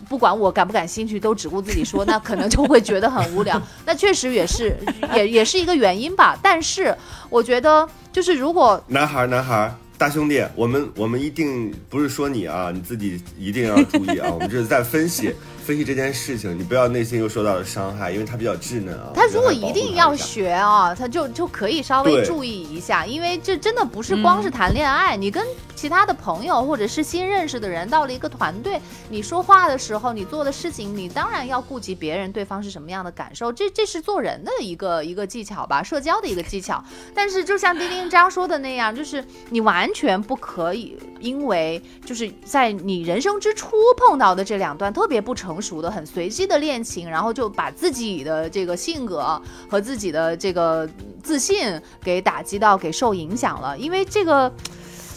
[0.09, 3.59] 不管我感不感兴趣，都只顾自己说，那可能就会觉得很无聊。
[3.85, 4.77] 那确实也是，
[5.15, 6.37] 也也是一个原因吧。
[6.43, 6.95] 但是
[7.29, 9.73] 我觉得，就是如果男孩男孩。
[10.03, 14.27] 大兄弟，我们我们一定不是说你啊，你自己一定要注意啊！
[14.35, 15.33] 我们这是在分析
[15.65, 19.13] 分析这件事情，你不要内心又受到了伤害，因为他比较稚嫩啊。
[19.15, 25.41] 他如果一定要学啊，他就就可以稍微注意一下，因为这真的不是光是谈恋爱，你跟
[25.73, 36.83] 其他的朋友或者是新认识的人到了一个团队，你说话的时候，你做的事情，你当然要顾及别人对方是什么样的感受，这这是做人的一个一个技巧吧，社交的一个技巧。
[37.15, 50.89] 但是就像丁丁张说的那样，就是你完全不可以因为就是在你人生之初碰到的这两段特别不成熟的、很随机的恋情，然后就把自己的这个性格和自己的这个
[51.21, 54.51] 自信给打击到、给受影响了，因为这个。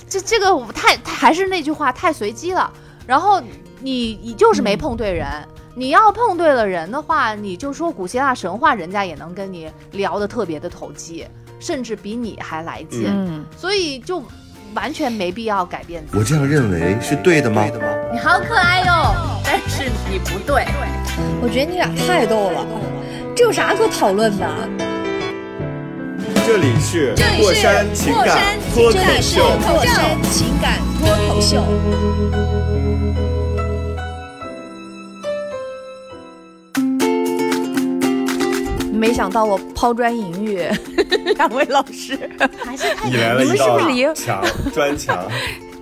[0.08, 2.72] 这这个太还是那句话，太随机了。
[3.08, 3.40] 然后
[3.80, 5.26] 你你就是没碰对人，
[5.74, 11.26] 你要碰对了人的话，你就说古希腊神话，人家也能跟你聊得特别的投机，
[11.58, 13.06] 甚至比你还来劲。
[13.08, 14.22] 嗯，所以就
[14.76, 16.18] 完全没必要改变自己。
[16.18, 17.66] 我这样认为是对的吗？
[18.12, 20.64] 你好可爱哟、但是你不对。
[21.40, 22.66] 我觉得你俩太逗了，
[23.34, 24.46] 这有啥可讨论的？
[26.46, 28.38] 这里是这里是过山情感
[28.72, 29.42] 脱口这里是秀。
[29.66, 31.64] 过山情感脱口秀。
[38.96, 40.62] 没想到我抛砖引玉，
[41.36, 42.18] 两位老师。
[42.64, 44.42] 还是太你来了你们一道是不是也墙
[44.74, 45.24] 砖墙，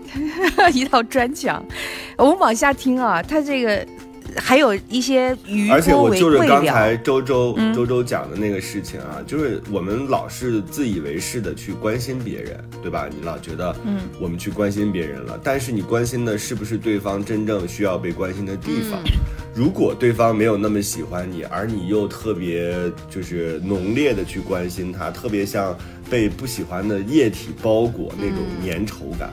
[0.72, 1.64] 一道砖墙。
[2.16, 3.87] 我们往下听啊，他这个
[4.37, 6.38] 还有一些余而且我就是。
[6.44, 13.09] 刚才周周嗯周周讲的那个事情啊，就是我们老是自以为是的去关心别人，对吧？
[13.11, 19.01] 你老觉得嗯我们去关心别人了，但是你关心的是不是对方真正需要被关心的地方？
[19.55, 22.75] 如果对方没有那么喜欢你，而你又特别
[23.09, 25.77] 就是浓烈的去关心他，特别像
[26.11, 29.33] 被不喜欢的液体包裹那种粘稠感。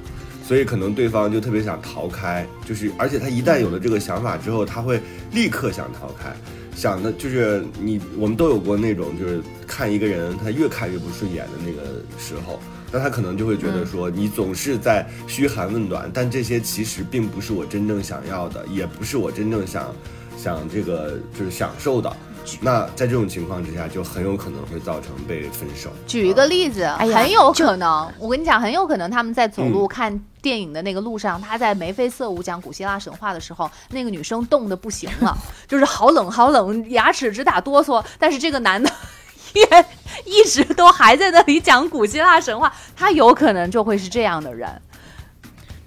[0.52, 5.00] 所以可能对方就特别想逃开，就是而且他一旦有了这个想法之后，他会
[5.32, 6.30] 立刻想逃开，
[6.76, 12.60] 想的就是你我们都有过那种就是看一个人他越看越不顺眼的那个时候，
[12.92, 19.96] 那他可能就会觉得说你总是在嘘寒问暖，但这些其实并不是我真正想要的，也不是我真正想
[20.38, 22.14] 想这个就是享受的。
[22.60, 25.90] 那在这种情况之下，就很有可能会造成被分手。
[26.08, 38.92] 举一个例子，呀很有可能，我跟你讲，很有可能他们在走路嗯看电影的那个路上，他在眉飞色舞讲古希腊神话的时候，那个女生冻得不行了， 就是好冷好冷，牙齿直打哆嗦，但是这个男的。
[39.54, 39.86] 也
[40.24, 44.82] 一直都还在那里讲古希腊神话，他有可能就会是这样的人。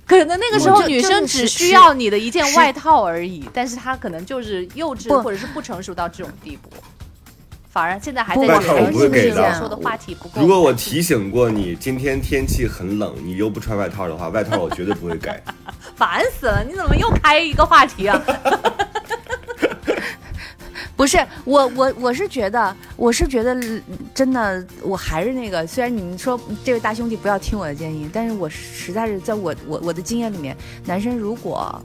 [0.06, 6.70] 可能那个时候女生只需要你的一件外套而已，但是她可能就是幼稚或者是不成熟到这种地步。
[7.70, 10.40] 反而现在还在外套我不会给的说的话题不够。
[10.40, 15.28] 如果我提醒过你今天天气很冷，你又不穿外套的话，外套我绝对不会给。
[15.96, 16.62] 烦死了！
[16.62, 18.22] 你怎么又开一个话题啊？
[20.96, 23.82] 不是我我我是觉得我是觉得嗯
[24.14, 31.82] 真的我还是那个，虽然你们说这位大兄弟不要听我的建议，但是我实在是在我我我的经验里面，男生如果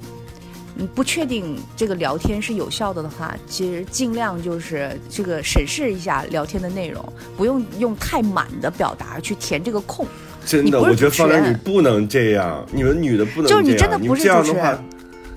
[0.76, 7.04] 你不确定这个聊天是有效的的话，其实尽量就是这个审视一下聊天的内容，
[7.36, 10.08] 不用用太满的表达去填这个空。
[10.46, 13.62] 真的，我觉得方然你不能这样，你们女的不能这样。
[13.62, 14.84] 就是你真的不是你这样的话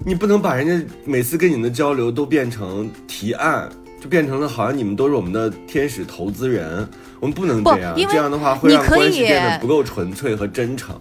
[0.05, 3.69] 你不能把人家每次跟你的交流都变成提案，
[4.01, 6.87] 就变成了好像你们都是我们的天使投资人。
[7.21, 10.97] 我们不能这样，这样的话会让关系变得不够纯粹和真诚。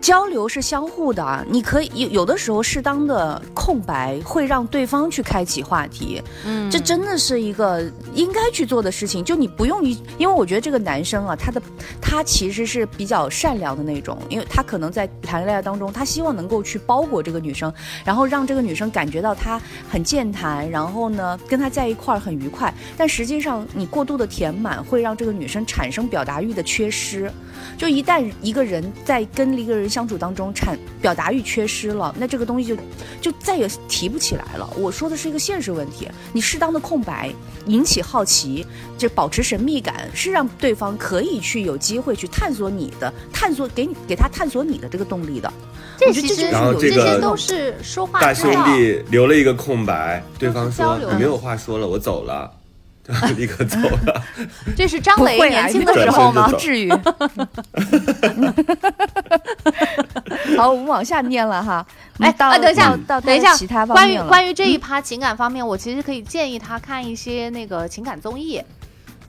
[0.00, 7.84] 交流是相互的啊，你可以有有的时候适当的空白会让对方去开启话题，嗯这真的是一个
[8.14, 9.22] 应该去做的事情。
[9.22, 11.60] 就你不用一，因为我觉得这个男生啊，他的
[12.00, 17.72] 他其实是比较善良的那种，因为他可能在谈恋爱当中，他希望能够去包裹这个女生，
[18.04, 22.72] 然后让这个女生感觉到他很健谈，然后呢跟他在一块儿很愉快。
[22.96, 27.30] 但实际上你过度的填满会让这个女生产生表达欲的缺失。
[27.76, 32.76] 就一旦一个人在跟一个人相处当中产表达欲缺失了，那这个东西就
[33.20, 34.68] 就再也提不起来了。
[34.76, 37.32] 我说的是一个现实问题，你适当的空白，
[37.66, 38.66] 引起好奇，
[38.98, 45.52] 就保持神秘感，是让对方可以去有机会去探索你的，探索给你给他探索你的这个动力的。
[45.98, 48.50] 这其实我觉得这就是然后有这些都是说话大兄。
[48.64, 52.59] 弟留了一个空白，对方说交流你没有话说了，我走了，就
[53.36, 54.22] 立刻走了。
[54.76, 56.90] 这是张磊年轻的时候吗至于。
[60.56, 61.86] 好，我们往下念了哈。
[62.18, 64.18] 哎等一下到，等一下其他，方关于。
[64.28, 68.62] 关于这一趴情感方面，我其实可以建议他看一些那个情感综艺。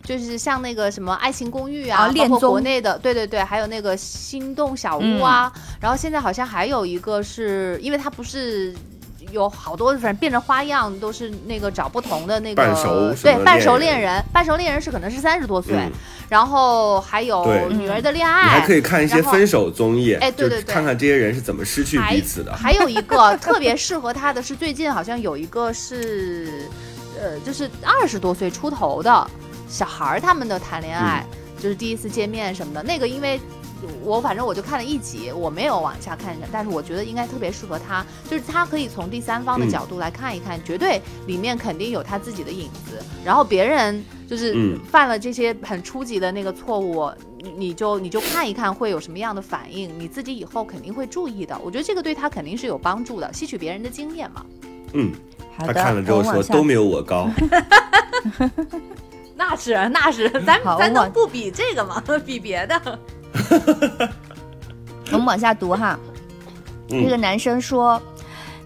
[0.03, 8.75] 就是像那个什么《爱情公寓》啊，包括国内的，对对对，还有那个《心动小屋》啊，然后现在好像还有一个是，因为它不是
[9.31, 15.91] 有好多反正变着花样，都是那个找不同的那个半熟对半熟恋人，半熟恋人是可能是三十多岁，嗯
[16.29, 22.55] 然后还有女儿的恋你爱，还可以看一些分手综艺，哎对对对看看这些人是怎么失去彼此的。
[22.55, 26.69] 还有一个 特别适合他的是，最近好像有一个是，
[27.19, 29.29] 呃，就是二十多岁出头的
[29.67, 32.81] 小孩儿他们的谈恋爱，嗯就是第一次见面什么的。
[32.81, 33.37] 那个因为
[34.03, 43.01] 我反正我就看了一集，我没有往下看，但是我觉得应该特别适合他，就是他可以从第三方的嗯角度来看一看，绝对里面肯定有他自己的影子。
[43.25, 51.57] 然后别人就是嗯犯了这些很初级的那个错误，你你就你就看一看会有什么样的反应，你自己以后肯定会注意的。
[51.63, 54.45] 我觉得这个对他肯定是有帮助的，吸取别人的经验嘛。
[54.93, 55.11] 嗯，
[55.57, 57.29] 他看了之后说都没有我高。
[59.35, 62.03] 那是 那是，咱咱能不比这个吗？
[62.25, 62.99] 比别的。
[65.11, 65.99] 我们往下读哈。
[66.87, 68.01] 这个嗯男生说，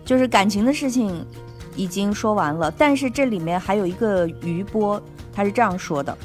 [0.03, 1.25] 就是感情的事情
[1.75, 5.01] 已经说完了，但是这里面还有一个余波，
[5.33, 6.17] 他是这样说的：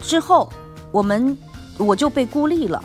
[0.00, 0.50] 之后
[0.90, 1.36] 我们
[1.78, 2.82] 我就被孤立了，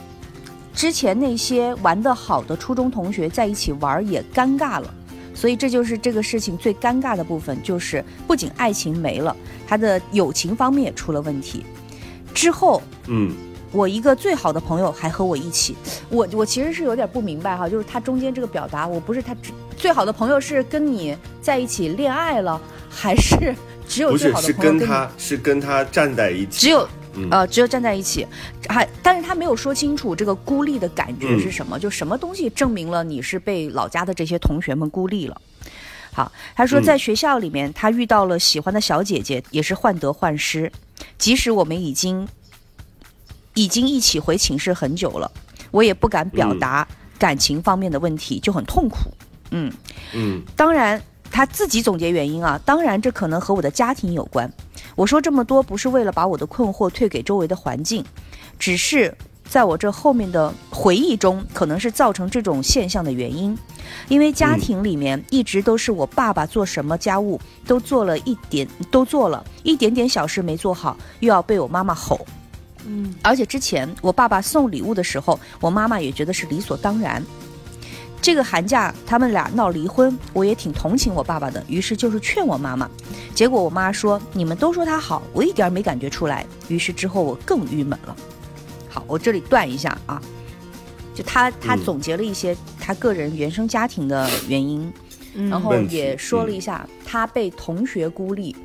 [0.73, 4.93] 之前那些玩得好的初中同学在一起玩也尴尬了。
[5.33, 9.35] 所以这就是这个事情最尴尬的部分，就是不仅爱情没了，
[9.67, 11.63] 他的友情方面也出了问题。
[12.33, 13.35] 之后嗯，
[13.77, 15.75] 我一个最好的朋友还和我一起，
[16.09, 22.59] 我我其实是有点不明白哈，就是他中间这个表达，我不是他只最好的朋友是跟你在一起恋爱了，
[22.89, 23.55] 还是
[23.87, 27.27] 只有最好的朋友跟他是跟他站在一起，只有嗯。
[27.29, 28.25] 呃只有站在一起，
[28.67, 35.39] 还但是他没有说清楚这个孤立的感觉是什么，就什么东西证明了你是被老家的这些同学们孤立了。
[36.11, 36.83] 好，他说嗯。
[36.83, 40.71] 在学校里面，他遇到了喜欢的小姐姐，也是患得患失。
[41.19, 42.27] 即使我们已经
[43.57, 45.29] 已经一起回寝室很久了，
[45.71, 48.97] 我也不敢表达感情方面的问题，就很痛苦。
[49.49, 49.73] 嗯，
[50.13, 54.51] 嗯当然他自己总结原因啊，当然这可能和我的家庭有关。
[54.95, 58.05] 我说这么多不是为了把我的困惑推给周围的环境，
[58.59, 59.11] 只是
[59.49, 63.57] 在我这后面的回忆中，可能是造成这种现象的原因。
[64.07, 72.23] 因为家庭里面一直都是我爸爸做什么家务都做了一点，都做了一点点小事没做好，又要被我妈妈吼。
[72.87, 77.21] 嗯，而且之前我爸爸送礼物的时候，我妈妈也觉得是理所当然。
[78.19, 82.89] 这个寒假他们俩闹离婚，我也挺同情我爸爸的，于是就是劝我妈妈。
[83.35, 88.15] 结果我妈说：“你们都说他好，我一点没感觉出来。”于是之后我更郁闷了。
[88.89, 90.19] 好，我这里断一下啊，
[91.13, 94.91] 就他他嗯总结了一些他个人原生家庭的原因，
[95.35, 98.55] 嗯然后也说了嗯一下他被同学孤立，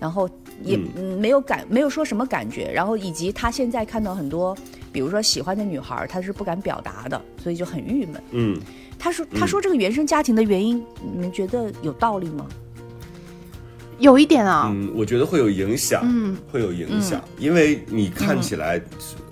[0.00, 0.28] 然后
[0.62, 4.56] 也没有感没有说什么感觉，然后以及他现在看到很多，
[4.92, 8.22] 比如说喜欢的女孩，他是不敢表达的，所以就很郁闷。
[8.32, 8.58] 嗯，
[8.98, 12.46] 他说他说这个原生家庭的原因，你们觉得有道理吗？
[13.98, 16.36] 有一点啊，嗯，我觉得会有影响，嗯。
[16.50, 18.78] 会有影响，因为你看起来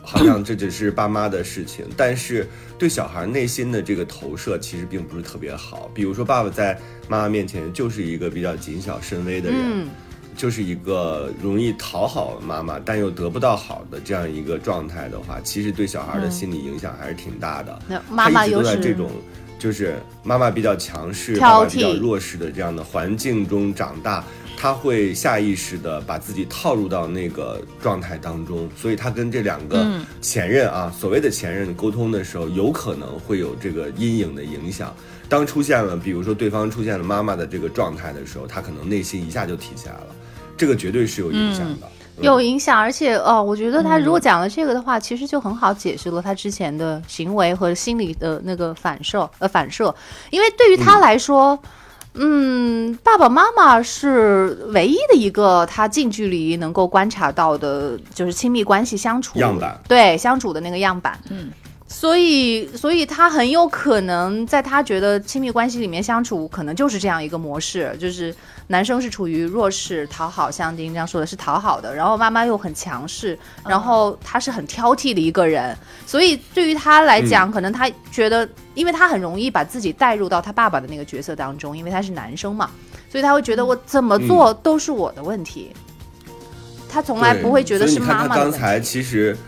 [0.03, 5.91] 好像这只是爸妈的事情，但是对小孩内心的这个投射其实并不是特别好。
[5.93, 9.89] 比如说，爸爸在妈妈面前就是一个比较谨小慎微的人，嗯
[10.37, 17.79] 就是一个容易讨好妈妈但又得不到好的这样一个状态的话，其实对小孩的心理影响还是挺大的。
[17.89, 19.11] 那妈妈他一直又是都在这种
[19.59, 24.23] 就是妈妈比较强势、挑爸爸比较弱势的这样的环境中长大，
[24.59, 34.95] 他会下意识的把自己套入到那个状态当中，所以他跟这两个嗯前任啊，所谓的前任沟通的时候，有可能会有这个阴影的影响。
[35.27, 40.07] 当出现了，比如说对方出现了妈妈的这个状态的时候，他可能内心一下就提起来了，
[40.57, 41.87] 这个绝对是有影响的。
[41.87, 41.89] 嗯
[42.21, 49.93] 有影响，而且哦，我觉得他如果讲了这个的话，其实就很好解释了他之前的行为和心理的那个反射，呃，反射，
[50.31, 51.59] 因为对于他来说。
[52.17, 61.19] 嗯，爸爸妈妈是唯一的一个他近距离能够观察到的，就是亲密关系相处样板对相处的那个样板。
[61.29, 61.51] 嗯，
[61.97, 68.35] 所以，所以他很有可能在他觉得亲密关系里面相处，可能就是这样一个模式，就是
[68.67, 82.69] 男生是处于弱势、讨好，像丁这样说的是讨好的，然后妈妈又很强势，然后他是很挑剔的一个人，所以对于他来讲，可能他觉得，因为他很容易把自己带入到他爸爸的那个角色当中，因为他是男生嘛，
[83.09, 85.71] 所以他会觉得我怎么做都是我的问题，
[86.89, 88.59] 他从来不会觉得是所以你看他妈妈的问题。
[88.59, 89.39] 刚才其实，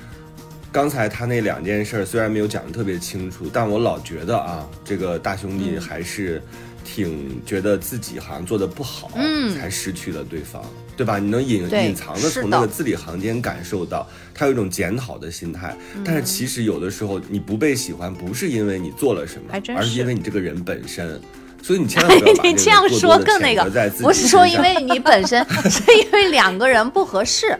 [0.76, 6.42] 刚才他那两件事儿虽然没有讲的特别清楚，但我老觉得啊，这个大兄嗯弟还是
[6.84, 9.58] 挺觉得自己好像做的不好，嗯。
[9.58, 10.62] 才失去了对方，
[10.94, 11.18] 对吧？
[11.18, 16.02] 你能隐隐藏的从那个字里行间感受到他有一种检讨的心态，嗯。
[16.04, 19.72] 但是其实有的时候你不被喜欢，不是因为你做了什么，是。
[19.72, 21.18] 而是因为你这个人本身。
[21.62, 27.58] 所以你千万不要把 你这样说更那个，不是说因为你本身， 是因为两个人不合适，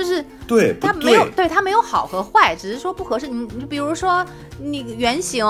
[0.00, 3.26] 就是对它没有对它没有好和坏，只是说不合适。
[3.26, 4.24] 你你比如说
[4.58, 5.44] 你圆形，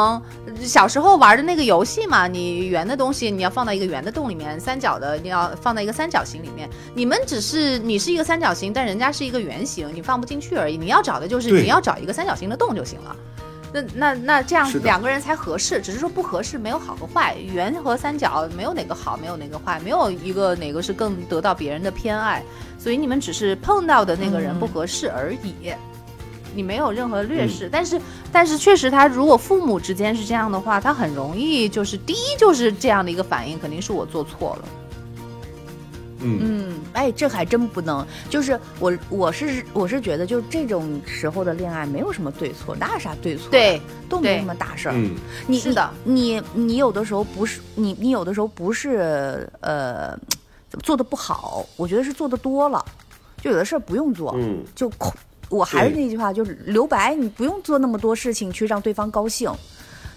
[0.61, 6.69] 小时候玩的那个游戏嘛，你圆的东西你要放到一个圆的洞里面，三角的你要放到一个三角形里面。
[6.95, 10.77] 你们只是你是一个三角形，但人家是一个圆形，你放不进去而已。
[10.77, 13.17] 你要找的就是你要找一个三角形的洞就行了。
[13.73, 22.43] 那那那这样两个人才合适，只是说不合适，没有好和坏，圆和三角没有哪个好，没有哪个坏，没有一个哪个是更得到别人的偏爱，
[22.79, 25.73] 所以你们只是碰到的那个人不合适而已，
[26.53, 27.69] 你没有任何劣势。
[27.71, 28.01] 但是
[28.33, 34.65] 但是确实，他如果父母之间是这样的话，他很容易就是第一就是这样的一个反应，肯定是我做错了。
[36.23, 38.07] 嗯，哎，这还真不能。
[38.29, 43.51] 就是我，我是我是觉得，就这种时候的恋爱没有什么对错，哪有啥对错？
[43.51, 44.95] 对，都没什么大事儿。
[44.95, 45.15] 嗯，
[45.47, 50.19] 你是的，你你有的时候不是你你有的时候不是呃
[50.83, 52.85] 做的不好，我觉得是做的多了，
[53.41, 55.13] 就有的事儿不用做，嗯，就空。
[55.49, 59.51] 我还是那句话，就是留白，你不用做那么多事情去让对方高兴。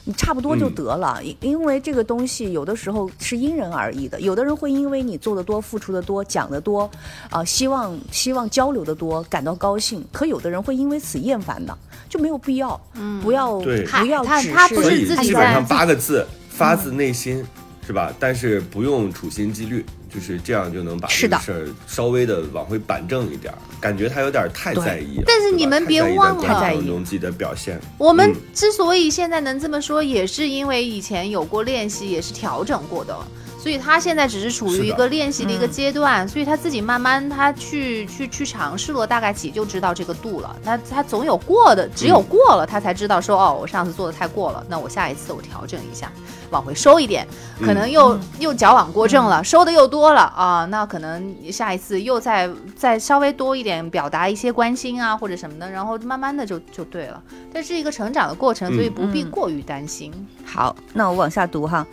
[0.05, 4.19] 你差不多就得了，因因为这个东西有的时候是因人而异的。
[4.19, 6.89] 有的人会因为你做的多、付出的多、讲的多，
[7.29, 10.03] 啊，希望希望交流的多感到高兴。
[10.11, 11.77] 可有的人会因为此厌烦的，
[12.09, 12.79] 就没有必要。
[12.95, 14.41] 嗯，不要不要只
[14.83, 17.41] 是自己基本上八个字，发自内心，
[17.87, 18.13] 是吧？
[18.19, 19.85] 但是不用处心积虑。
[20.13, 25.21] 就是这样就能把这个事儿稍微的往回板正一点，感觉他有点太在意。
[25.25, 27.79] 但是你们别忘了，在意自己的表现。
[27.97, 33.17] 我们之所以现在能这么说，也是因为以前有过练习，也是调整过的。
[33.63, 40.53] 所以他现在只是处于一个练习的一个阶段，所以他自己慢慢他去去去尝试了，大概几就知道这个度了。
[40.65, 46.11] 他他总有过的，只有过了他才知道说哦，我上次做的太过了，那我下一次我调整一下，
[46.49, 47.25] 往回收一点，
[47.61, 57.23] 可能又又矫枉过正了，收的又多了啊，那可能下一次又再再稍微多一点表达一些关心啊或者什么的，然后慢慢的就就对了。
[57.53, 60.11] 这是一个成长的过程，所以不必过于担心。
[60.43, 61.87] 好，那我往下读哈。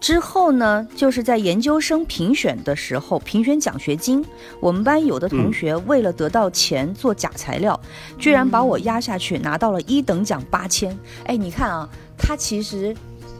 [0.00, 4.24] 之后呢，就是在研究生评选的时候，评选奖学金。
[4.60, 7.78] 我们班有的同学为了得到钱做假材料，
[8.16, 10.96] 居然把我压下去，拿到了一等奖八千。
[11.24, 12.96] 哎，你看啊，他其实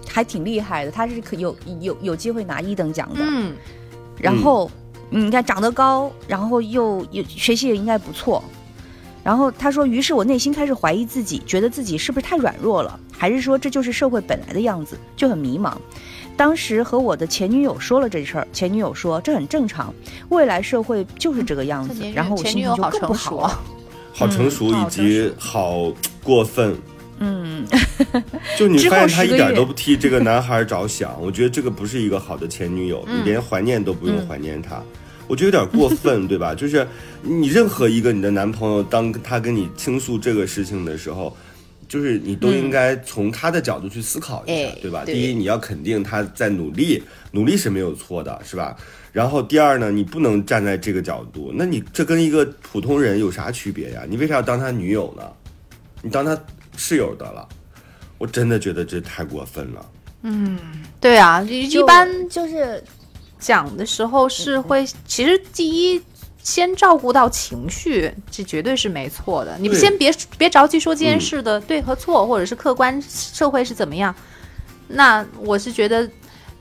[0.09, 3.21] 还挺厉害的，他是可有有有机会拿一等奖的。
[3.21, 3.55] 嗯。
[4.19, 4.69] 然后
[5.11, 8.43] 你看长得高，然后又又学习也应该不错。
[9.23, 15.75] 然后他说，于是我内心开始怀疑自己，觉得自己是不是太软弱了，还是说这就是社会本来的样子，就很迷茫。
[16.39, 19.93] 当时和我的前女友说了这事儿，前女友说这很正常，
[20.29, 22.09] 未来社会就是这个样子。
[22.15, 23.61] 然后我心情就更不好了，
[24.13, 26.77] 好成熟以及好过分。
[27.19, 27.67] 嗯，
[28.57, 34.81] 就你发现他一点都不替这个男孩着想，我觉得这个不是一个好的前女友，你连怀念都不用怀念他，
[35.27, 36.55] 我觉得有点过分， 对吧？
[36.55, 36.87] 就是
[37.21, 41.37] 你任何一个你的男朋友，当他跟你倾诉这个事情的时候。
[41.89, 45.05] 就是你都应该从他的角度去思考一下，对吧？
[45.07, 48.77] 第一，你要肯定他在努力，努力是没有错的，是吧？
[49.11, 54.03] 然后第二呢，你不能站在这个角度，那你这跟一个普通人有啥区别呀？
[54.07, 55.23] 你为啥要当他女友呢？
[56.03, 56.39] 你当他
[56.77, 57.49] 室友得了？
[58.19, 59.91] 我真的觉得这太过分了。
[60.23, 60.59] 嗯，
[61.01, 62.85] 对啊，一般就是
[63.39, 66.01] 讲的时候是会，其实第一。
[66.43, 69.57] 先照顾到情绪，这绝对是没错的。
[69.59, 74.15] 你们先别别着急说这件事的对和错，或者是客观社会是怎么样。
[74.87, 76.09] 那我是觉得，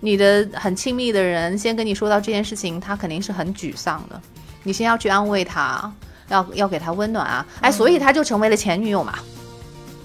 [0.01, 4.21] 你的很亲密的人先跟你说到这件事情，他肯定是很沮丧的。
[4.63, 5.89] 你先要去安慰他，
[6.27, 7.45] 要要给他温暖啊！
[7.61, 9.17] 哎，所以他就成为了前女友嘛。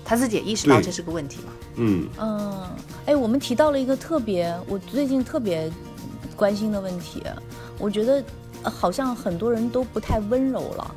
[0.05, 1.53] 他自己也意识到这是个问题嘛。
[1.77, 2.67] 嗯嗯，
[3.07, 5.69] 哎，我们提到了一个特别，我最近特别
[6.37, 7.23] 关心的问题，
[7.79, 8.23] 我觉得。
[8.65, 10.95] 好像很多人都不太温柔了。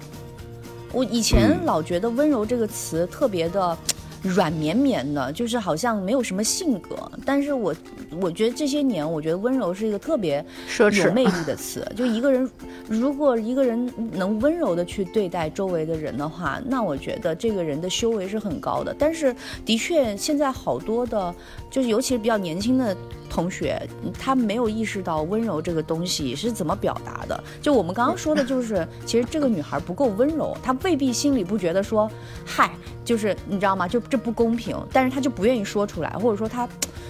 [0.92, 3.78] 我以前老觉得“温柔”这个词特别的
[4.22, 6.96] 软绵绵的，就是好像没有什么性格。
[7.26, 7.76] 但是我
[8.22, 10.44] 我觉得这些年，我觉得温柔是一个特别
[10.80, 11.86] 有魅力的词。
[11.98, 12.50] 就一个人，
[12.88, 18.96] 如果一个人能温柔的去对待周围的人的话，那我觉得这个人的修为是很高的。
[18.98, 19.36] 但是
[19.66, 21.36] 的确，现在好多的，
[21.76, 22.96] 就是尤其是比较年轻的。
[23.28, 23.82] 同学，
[24.18, 27.44] 他没有意识到温柔这个东西是怎么表达的。
[27.62, 32.10] 就我们刚刚说的， 就是其实这个女孩不够温柔，她未必心里不觉得说，
[32.46, 32.72] 嗨，
[33.04, 33.90] 就是你知道吗？
[33.90, 36.66] 就这不公平，但是她就不愿意说出来，或者说她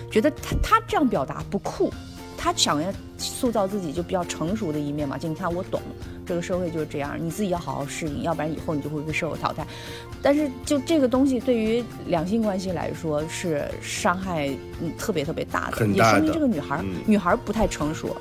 [0.10, 1.94] 觉得她她这样表达不酷。
[2.46, 2.88] 他想要
[3.18, 5.82] 塑造自己就比较成熟的一面嘛，就你看我懂，
[6.28, 9.66] 这个社会就是这样，你自己要好好适应，要不然以后你就会被社会淘汰。
[10.22, 14.48] 但是就这个东西对于两性关系来说是伤害
[14.80, 18.16] 嗯特别特别大的，也说明这个女孩、嗯女孩不太成熟。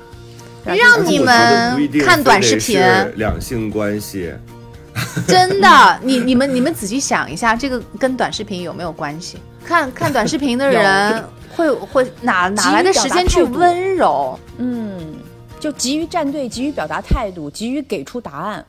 [0.65, 2.81] 让你们看短视频，
[3.17, 4.33] 两性关系，
[5.27, 9.37] 真的，你你们你们仔细想一下，这个跟短视频有没有关系？
[9.63, 11.23] 看看短视频的人
[11.55, 14.37] 会会哪哪来的时间去温柔？
[14.57, 15.15] 嗯，
[15.59, 18.65] 就急于站队，急于表达态度，急于给出答案，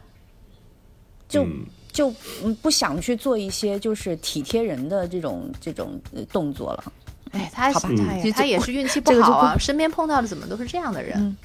[1.29, 2.13] 就、嗯就
[2.45, 6.93] 嗯不想去做一些就是体贴人的这种这种呃动作了。
[7.33, 11.19] 哎，他好吧他也他也是运气不好啊，身边碰到的怎么都是这样的人？
[11.19, 11.37] 嗯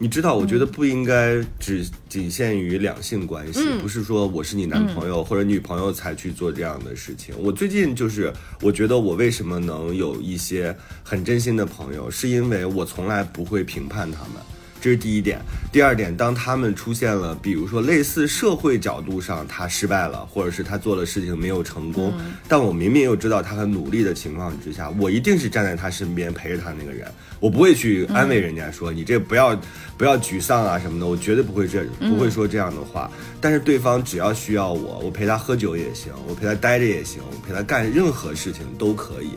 [0.00, 7.34] 你知道，我觉得不应该只仅限于两性关系，嗯不是说我是你男朋友或者女朋友才去做这样的事情。
[7.38, 8.32] 我最近就是，
[8.62, 14.34] 我觉得我为什么能有一些很真心的朋友，是因为我从来不会评判他们。
[14.80, 15.40] 这是第一点。
[15.70, 22.12] 第二点，当他们出现了，比如说类似社会角度上他失败了，或者是他做的事情没有成功，
[22.48, 27.06] 但我明明又知道他很努力的情况之下，我一定是站在他身边陪着他那个人，
[27.38, 29.54] 我不会去安慰人家说、你这不要
[29.98, 33.10] 不要沮丧啊什么的，我绝对不会这不会说这样的话。
[33.40, 39.30] 但是对方只要需要我，我陪他喝酒也行，我陪他待着也行，我陪他干任何事情都可以。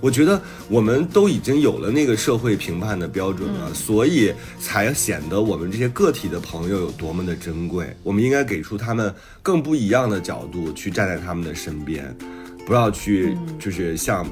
[0.00, 7.86] 我觉得我们都已经有了那个社会评判的标准了，所以才显得我们这些个体的朋友有多么的珍贵。
[8.02, 12.16] 我们应该给出他们更不一样的角度，去站在他们的身边，
[12.64, 14.24] 不要去就是像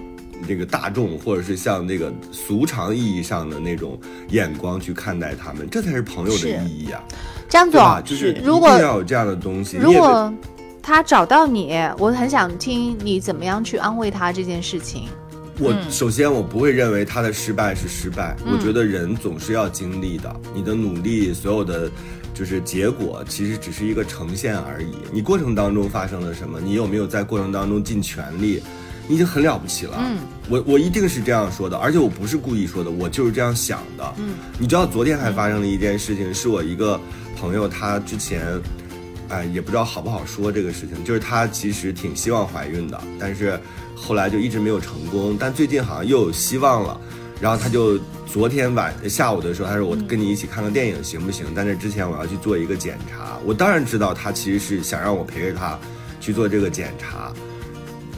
[0.46, 3.98] 这个大众或者是像那个俗常意义上的那种
[4.28, 7.02] 眼光去看待他们，这才是朋友的意义啊，
[7.48, 7.68] 张？
[7.70, 9.78] 总，就是一如果定要有这样的东西。
[9.78, 10.32] 如果
[10.80, 15.08] 他找到你，我很想听你怎么样去安慰他这件事情。
[15.58, 21.90] 我嗯首先我不会认为他的失败是失败，我觉得人总是要经历的，你的努力所有的
[22.34, 24.94] 就是结果其实只是一个呈现而已。
[25.12, 28.62] 你过程当中发生了什么，你有没有在过程当中尽全力，
[29.08, 29.96] 你已经很了不起了。
[29.98, 30.18] 嗯，
[30.50, 34.14] 我我一定是这样说的，而且我不是故意说的，我就是这样想的。
[34.18, 37.00] 嗯，你知道昨天还发生了一件事情，是我一个
[37.38, 38.60] 朋友，他之前。
[39.28, 43.58] 哎，也不知道好不好说这个事情，就是她其实挺希望怀孕的，但是
[43.96, 47.00] 后来就一直没有成功，但最近好像又有希望了。
[47.40, 51.46] 然后他就昨天晚下午的时候，他说我跟你一起看个电影行不行？
[51.54, 55.78] 但是之前我要去做一个检查，我当然知道他其实是想让我陪着他
[56.20, 57.32] 去做这个检查，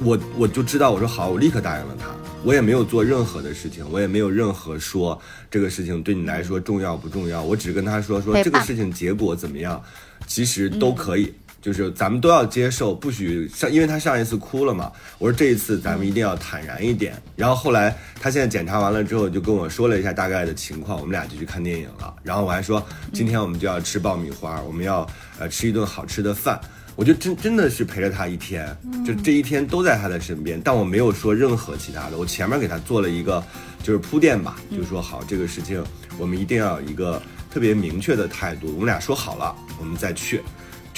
[0.05, 2.07] 我我就知道，我说好，我立刻答应了他。
[2.45, 5.20] 我也没有做任何的事情，我也没有任何说
[5.51, 9.83] 这个事情对你来说重要不重要，我只跟他说说这个事情结果怎么样，
[10.29, 11.35] 其实都可以。
[11.61, 14.93] 就是咱们都要接受，不许上，因为他上一次哭了嘛。
[15.19, 17.21] 我说这一次咱们一定要坦然一点。
[17.37, 22.15] 然后后来他现在检查完了之后，就跟我说了一下大概的情况，我们俩就去看电影了。
[22.23, 25.07] 然后我还说今天我们就要吃爆米花，我们要
[25.39, 26.61] 呃吃一顿好吃的饭。
[26.95, 32.19] 我就真真的是陪着他一天，就这一天都在他的身边，但我没有说任何其他的。
[32.19, 33.41] 我前面给他做了一个
[33.85, 35.81] 就是铺垫吧，就说好这个事情
[36.19, 40.43] 我们一定要有一个特别明确的态度，我们俩说好了，我们再去。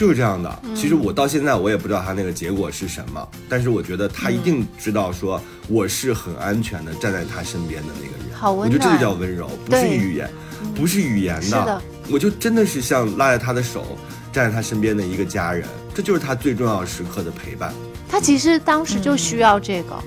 [0.00, 0.62] 就是这样的。
[0.74, 5.38] 其实我到现在我也不知道他那个结果是什么，但是我觉得他一定知道说
[5.68, 8.34] 我是很安全的站在他身边的那个人。
[8.34, 10.30] 好温我觉得这就叫温柔，不是语言，
[10.74, 13.98] 不是语言是的我就真的是像拉着他的手，
[14.32, 17.70] 站在他身边的一个家人，这就是他最重要时刻的陪伴。
[18.08, 20.02] 他其实当时就需要这个。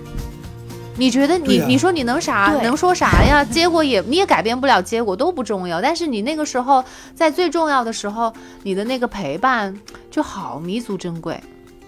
[0.96, 3.44] 你觉得你、啊你说你能啥能说啥呀？
[3.50, 5.82] 结果也你也改变不了结果，都不重要。
[5.82, 6.84] 但是你那个时候
[7.16, 8.32] 在最重要的时候，
[8.62, 9.76] 你的那个陪伴
[10.12, 11.40] 就好弥足珍贵，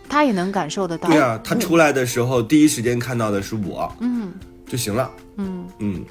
[0.10, 1.08] 他也能感受得到。
[1.10, 4.34] 对啊，他出来的时候第一时间看到的是我嗯
[4.68, 5.12] 就行了。
[5.38, 6.02] 嗯，嗯，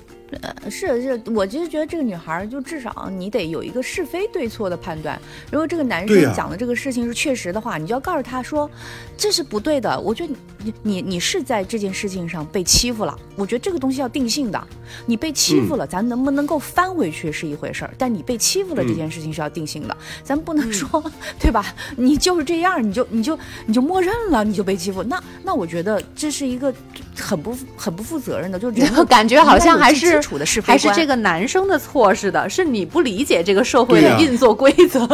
[0.68, 5.20] 是是，我其实觉得这个女孩儿就至少你得有一个是非对错的判断。
[5.50, 8.70] 如果这个男生讲的这个事情是确实的话，你就要告诉他说
[9.16, 9.98] 这是不对的。
[10.00, 14.66] 我觉得你你你是在这件事情上被欺负了，我觉得这个东西要定性的。
[15.06, 21.02] 你被欺负了，咱能不能够翻回去是一回事儿，但你被欺负了这件事情是要定性的，咱不能说、
[21.38, 21.74] 对吧？
[21.96, 25.02] 你就是这样，你就你就你就默认了，你就被欺负。
[25.02, 26.72] 那那我觉得这是一个
[27.16, 35.06] 很不很不负责任的，就人有 感觉好像还是基础的是非观还是这个男生的错似的，是你不理解这个社会的运作规则，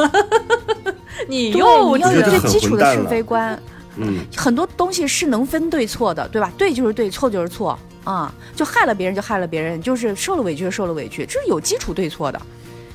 [1.26, 3.60] 你又，你要有最基础的是非观。
[3.96, 6.52] 嗯，很多东西是能分对错的，对吧？
[6.56, 12.40] 对就是对，错就是错啊、就害了别人就害了别人，就是受了委屈就受了委屈，这是有基础对错的。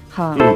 [0.10, 0.56] 哈，嗯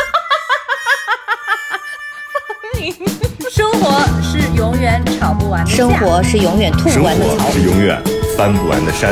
[3.81, 7.51] 活是永远吵不完的架生活是永远吐不完的槽活。
[7.51, 7.99] 是永远
[8.37, 9.11] 翻不完的山。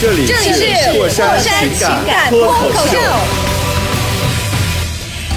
[0.00, 2.98] 这里这里是是过山情情感感脱口秀。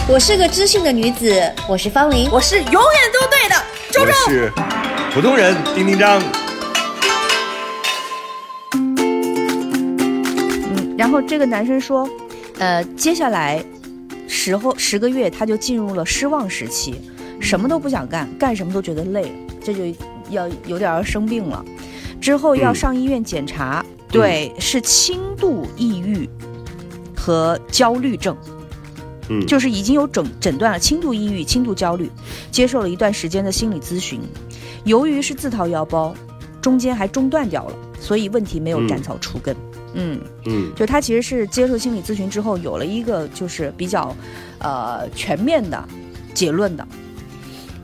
[0.07, 2.27] 我是个知性的女子，我是方玲。
[2.31, 2.81] 我是永远
[3.13, 3.55] 都对的，
[3.91, 4.13] 周我周。
[4.27, 4.51] 是
[5.13, 6.19] 普通人丁丁张。
[8.73, 8.97] 嗯，
[10.97, 12.09] 然后这个男生说，
[12.57, 13.63] 呃，接下来
[14.27, 16.99] 十后十个月他就进入了失望时期，
[17.39, 19.31] 什么都不想干，干什么都觉得累，
[19.63, 19.83] 这就
[20.29, 21.63] 要有点要生病了。
[22.19, 26.27] 之后要嗯上医院检查，对，是轻度抑郁
[27.15, 28.35] 和焦虑症。
[29.29, 32.09] 嗯，就是已经有诊诊断了轻度抑郁、轻度焦虑，
[32.49, 34.21] 接受了一段时间的心理咨询。
[34.85, 36.15] 由于是自掏腰包，
[36.61, 39.55] 中间还中断掉了，所以问题没有斩草除根。
[39.93, 44.15] 嗯，嗯就他其实是接受心理咨询之后，有了一个就是比较，
[44.59, 45.83] 呃全面的
[46.33, 46.87] 结论的。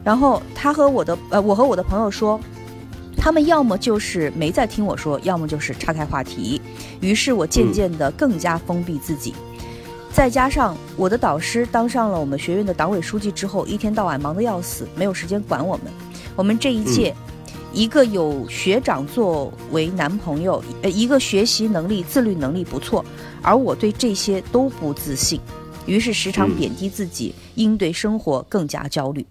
[0.04, 2.39] 然后他和我的呃，我和我的朋友说，
[3.16, 6.62] 他们要么就是没在听我说，要么就是岔开话题。
[6.99, 9.34] 于是我渐渐的更加封闭自己。
[10.12, 15.88] 再加上我的导师当上了我们学院的党委书记之后，一天到晚忙得要死，没有时间管我们。
[16.36, 17.16] 我们这一届，
[17.74, 23.04] 一个有学长作为男朋友，呃，一个学习能力、自律能力不错，
[23.41, 25.39] 而我对这些都不自信，
[25.88, 29.26] 于是时常嗯贬低自己，应对生活更加焦虑。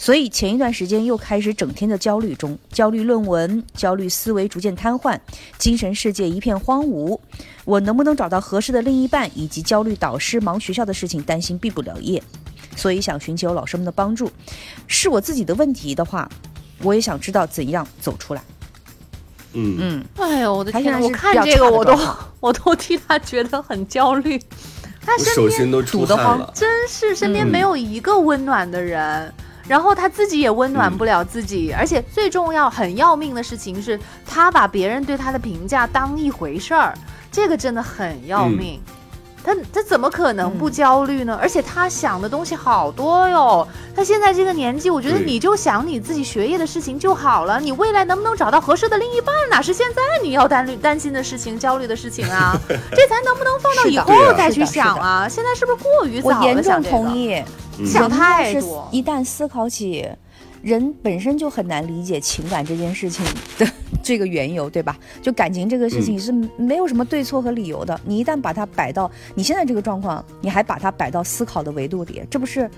[0.00, 5.18] 所以前一段时间又开始整天的焦虑中，焦虑论文，焦虑思维逐渐瘫痪，
[5.58, 7.18] 精神世界一片荒芜。
[7.64, 12.22] 我能不能找到合适的另一半，以及焦虑导师忙学校的事情，担心毕不了业，
[12.76, 14.30] 所以想寻求老师们的帮助。
[14.86, 16.30] 是我自己的问题的话，
[16.82, 18.42] 我也想知道怎样走出来。
[19.54, 21.00] 嗯嗯，哎呦，我的天呐！
[21.02, 21.98] 我看这个我都
[22.38, 24.40] 我都替他觉得很焦虑。
[25.00, 26.52] 他我身边手心都出堵得慌汗了。
[26.54, 29.32] 真是身边嗯没有一个温暖的人，
[29.68, 36.94] 然后他自己也温暖不了自己，而且最重要、很要命的事情是，他把别人对他的评价当一回事儿，
[37.30, 38.80] 这个真的很要命。
[39.44, 41.38] 他他怎么可能不焦虑呢？
[41.40, 43.66] 而且他想的东西好多哟。
[43.94, 47.58] 他现在这个年纪，我觉得你就想你自己学业的事情就好了。
[47.58, 52.60] 你未来能不能找到合适的另一半，哪是现在你要担虑担心的事情、焦虑的事情啊？
[52.68, 55.26] 这咱能不能放到以后再去想啊？
[55.28, 56.38] 现在是不是过于早了？
[56.40, 57.42] 我严重想同意。
[57.86, 60.08] 是太多一旦思考起
[60.62, 63.24] 人本身就很难理解情感这件事情
[63.58, 63.66] 的
[64.02, 64.98] 这个缘由，对吧？
[65.22, 67.98] 就感情这个事嗯情是没有什么对错和理由的。
[68.04, 72.68] 你一旦把它摆到你现在这个状况，你还把它摆到思考的维度里，这不是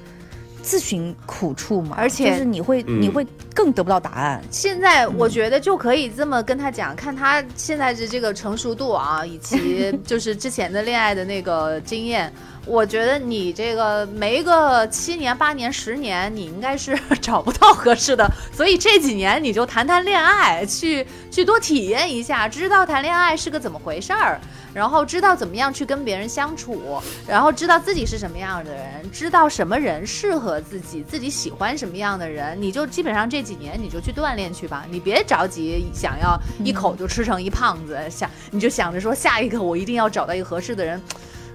[0.62, 1.96] 自寻苦处嘛？
[1.98, 4.42] 而且就是你会、嗯你会更得不到答案。
[4.50, 12.32] 现在我觉得就可以这么跟他讲，看他现在的这个成熟度啊，以及 就是之前的恋爱的那个经验。
[12.66, 24.38] 我觉得你这个没个七年、八年、十年，你应该是 找不到合适的，所以这几年你就谈谈恋爱，去去多体验一下，知道谈恋爱是个怎么回事儿，
[24.72, 41.00] 然后知道怎么样去跟别人相处，然后知道自己是什么样的人，知道什么人适合自己，自己喜欢什么样的人，你就基本上这几年你就去锻炼去吧，你别着急想要一口就吃成一胖子，想你就想着说下一个我一定要找到一个合适的人，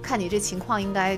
[0.01, 1.17] 看你这情况应该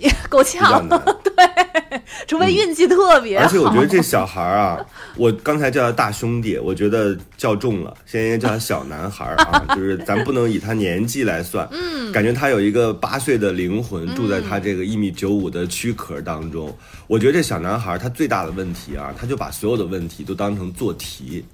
[0.00, 1.00] 也 够呛，难。
[1.22, 3.44] 对，除非运气特别好。
[3.44, 4.84] 而且我觉得这小孩儿啊，
[5.16, 16.74] 我刚才叫他大兄弟，我觉得叫重了，现在应该叫他小男孩儿啊， 就是咱不能以他年纪来算，嗯，感觉他有一个八岁的灵魂住在他这个一米九五的躯壳当中。
[17.06, 21.44] 我觉得这小男孩儿他最大的问题啊，他就把所有的问题都当成做题。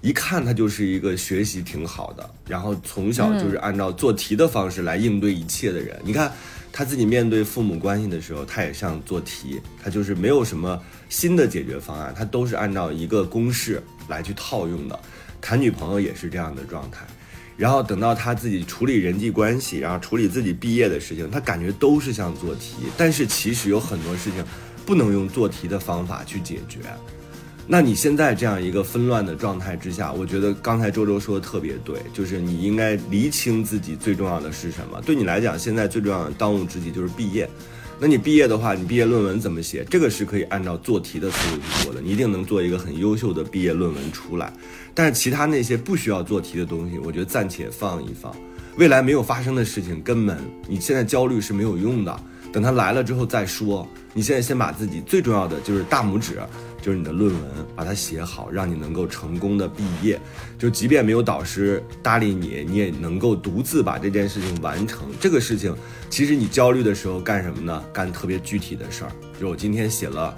[0.00, 5.98] 一看他就是一个学习挺好的，然后从小就是按照做题的方式来应对一切的人。
[6.04, 6.30] 你看
[6.76, 10.76] 他自己面对父母关系的时候，他也像做题，他就是没有什么
[11.08, 15.00] 新的解决方案，他都是按照一个公式来去套用的。
[15.40, 17.06] 谈女朋友也是这样的状态，
[17.56, 24.44] 然后等到他自己处理人际关系，然后处理自己毕业的事情，他感觉都是像做题，但是其实有很多事情
[24.84, 26.80] 不能用做题的方法去解决。
[27.66, 35.00] 那你现在这样一个纷乱的状态之下，我觉得刚才周周说的特别对，就是你应该厘清自己最重要的是什么。
[35.02, 37.48] 对你来讲，现在最重要的当务之急就是毕业。
[37.98, 39.84] 那你毕业的话，你毕业论文怎么写？
[39.88, 44.52] 这个是可以按照做题的思路去做的，你一定能做一个很优秀的毕业论文出来。
[44.92, 48.34] 但是其他那些不需要做题的东西，我觉得暂且放一放。
[48.76, 50.36] 未来没有发生的事情，根本
[50.68, 52.20] 你现在焦虑是没有用的。
[52.52, 53.88] 等它来了之后再说。
[54.12, 56.40] 你现在先把自己最重要的就是大拇指，
[56.84, 57.42] 就是你的论文，
[57.74, 60.20] 把它写好，让你能够成功的毕业。
[60.58, 65.08] 就即便没有导师搭理你，你也能够独自把这件事情完成。
[65.18, 65.74] 这个事情，
[66.10, 67.82] 其实你焦虑的时候干什么呢？
[67.90, 69.12] 干特别具体的事儿。
[69.40, 70.36] 就我今天写了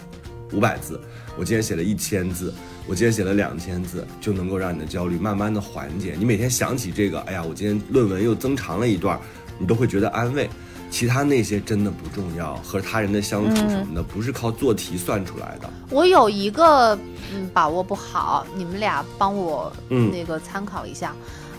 [0.53, 1.01] 五百字，
[1.36, 2.55] 我今天写了一千字，
[2.86, 6.14] 我今天写了两千字，就能够让你的焦虑慢慢的缓解。
[6.16, 9.18] 你每天想起这个，哎呀，我今天论文又增长了一段，
[9.59, 10.49] 你都会觉得安慰。
[10.97, 15.68] 其他那些真的不重要，和他人的相处什么的，不是靠做题算出来的。
[15.90, 16.99] 我有一个
[17.34, 21.14] 嗯把握不好，你们俩帮我那个参考一下。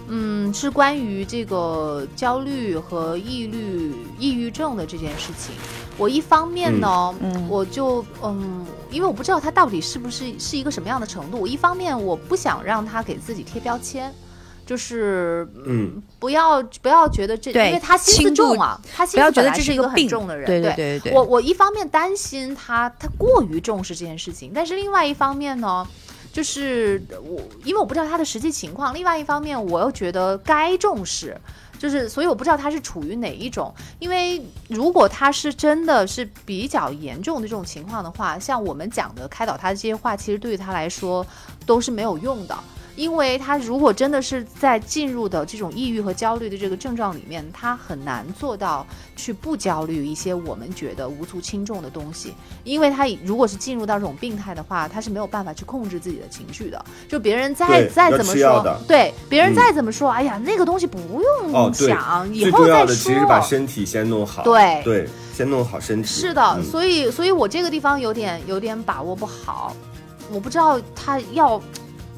[0.08, 5.54] 嗯，是关于这个焦虑和抑郁、抑郁症的这件事情。
[6.00, 7.14] 我一方面呢，
[7.48, 11.40] 我就嗯，因为我不知道他到底是不是是一个什么样的程度。
[11.40, 14.12] 我一方面我不想让他给自己贴标签。
[14.68, 20.46] 就是嗯，不要不要觉得这，因为他心思重啊，他心思本来是一个很重的人。
[20.46, 21.14] 对对对对。
[21.14, 25.88] 我我一方面担心他他过于重视这件事情，但是另外一方面呢，
[26.34, 31.40] 就是我因为我不知道他的实际情况，另外一方面我又觉得该重视，
[31.80, 33.74] 就是所以我不知道他是处于哪一种。
[34.00, 41.26] 因为如果他是真的是比较严重的这种情况的话，像我们讲的开导他的这些话，其实对于他来说
[41.66, 42.58] 都是没有用的。
[42.98, 48.86] 因为他如果真的是在进入的这种抑郁和焦虑的这个症状里面，他很难做到
[49.16, 52.34] 去不焦虑一些我们觉得无足轻重的东西。
[52.64, 56.86] 因为他如果是进入到这种病态的话，他是没有办法去控制自己的情绪的。
[57.08, 62.96] 就别人再再怎么说，对别人再怎么说，哎呀，那个东西不用想，以后再说。
[62.96, 64.42] 其实把身体先弄好。
[64.42, 66.08] 对对，先弄好身体。
[66.08, 69.76] 是的，所以所以我这个地方有点有点把握不好，
[70.32, 71.62] 我不知道他要。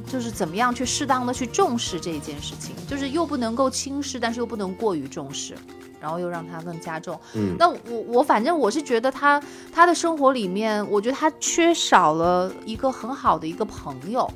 [0.10, 5.56] 就是怎么样去适当的去重视这一件事情，就是又不能够轻视，但是又不能过于重视，
[6.02, 7.18] 然后又让它更加重。
[7.36, 9.42] 嗯，那我我反正我是觉得他
[9.72, 14.30] 他的生活里面，我觉得他缺少了一个很好的一个朋友。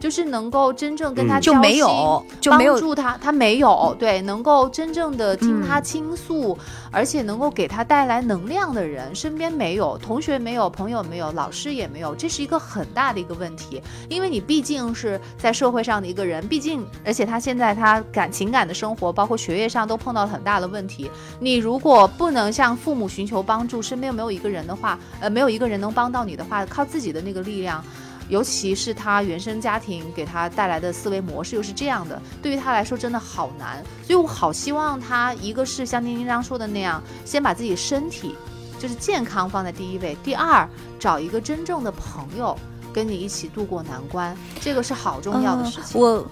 [0.00, 6.56] 就是能够真正跟他就没有就没有帮助他，他没有对能够真正的听他倾诉，
[6.90, 13.80] 而且能够给他带来能量的人，身边没有，同学没有，朋友没有，老师也没有，这是一个很大的一个问题。
[14.08, 21.10] 因为你毕竟是在社会上的一个人，毕竟而且他现在他感情感的生活，包括学业上都碰到了很大的问题。
[21.38, 27.84] 你如果不能向父母寻求帮助，身边没有一个人的话，呃，没有一个人能帮到你的话，靠自己的那个力量。
[28.30, 33.82] 尤其是他原生家庭给他带来的思维模式又是这样的，对于他来说真的好难。
[34.06, 38.34] 所以我好希望他，一个是像丁丁章说的那样，先把自己身体
[38.78, 40.66] 就是健康放在第一位，第二
[40.98, 42.56] 找一个真正的朋友
[42.92, 46.00] 跟你一起度过难关，这个是好重要的事情。
[46.00, 46.24] 我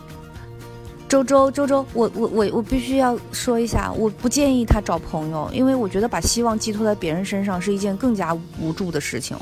[1.08, 9.36] 周周周周，我我我我必须要说一下，我不建议他找朋友，因为我觉得把希望寄托在别人身上是一件更加无助的事情。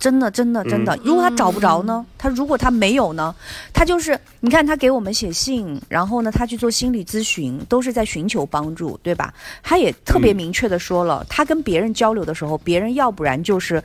[0.00, 0.98] 真的，真的，真的。
[1.04, 2.04] 如果他找不着呢？
[2.16, 3.32] 他如果他没有呢？
[3.72, 9.32] 他就是你看，他给我们写信，然后呢，他去做心理咨询，都是在寻求帮助，对吧？
[9.62, 13.80] 他也特别明确的说了，他跟别人交流的时候，别人要不然就是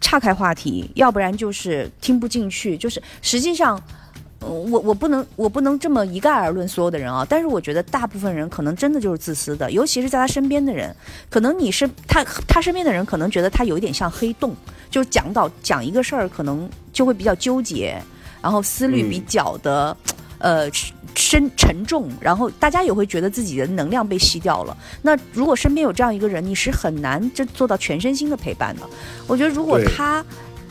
[0.00, 3.78] 岔开话题，要不然就是听不进去，就是实际上。
[4.44, 10.94] 我我不能我不能这么一概而论所有的人啊，但是我觉得大部分人可能真的就是自私的，尤其是在他身边的人，
[11.30, 14.54] 可能你是他他身边的人可能觉得他有一点像黑洞，
[14.90, 17.96] 就是讲到讲一个事儿可能就会比较纠结，
[18.42, 19.96] 然后思虑比较的
[20.38, 20.68] 呃
[21.14, 24.76] 深沉重，然后大家也会觉得自己的能量被吸掉了。
[25.02, 28.82] 那如果身边有这样一个人，你是很难这做到全身心的陪伴的。
[29.26, 30.24] 我觉得如果他。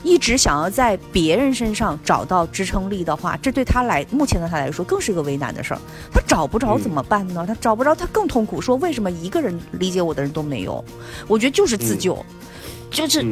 [0.03, 5.79] 一直想要在别人身上找到支撑力的话，这对他来目前的他来说更是一个为难的事儿。
[6.11, 7.45] 他找不着怎么办呢？
[7.47, 8.59] 他找不着，他更痛苦。
[8.59, 10.83] 说为什么一个人理解我的人都没有？
[11.27, 12.17] 我觉得就是自救，
[12.89, 13.25] 就是。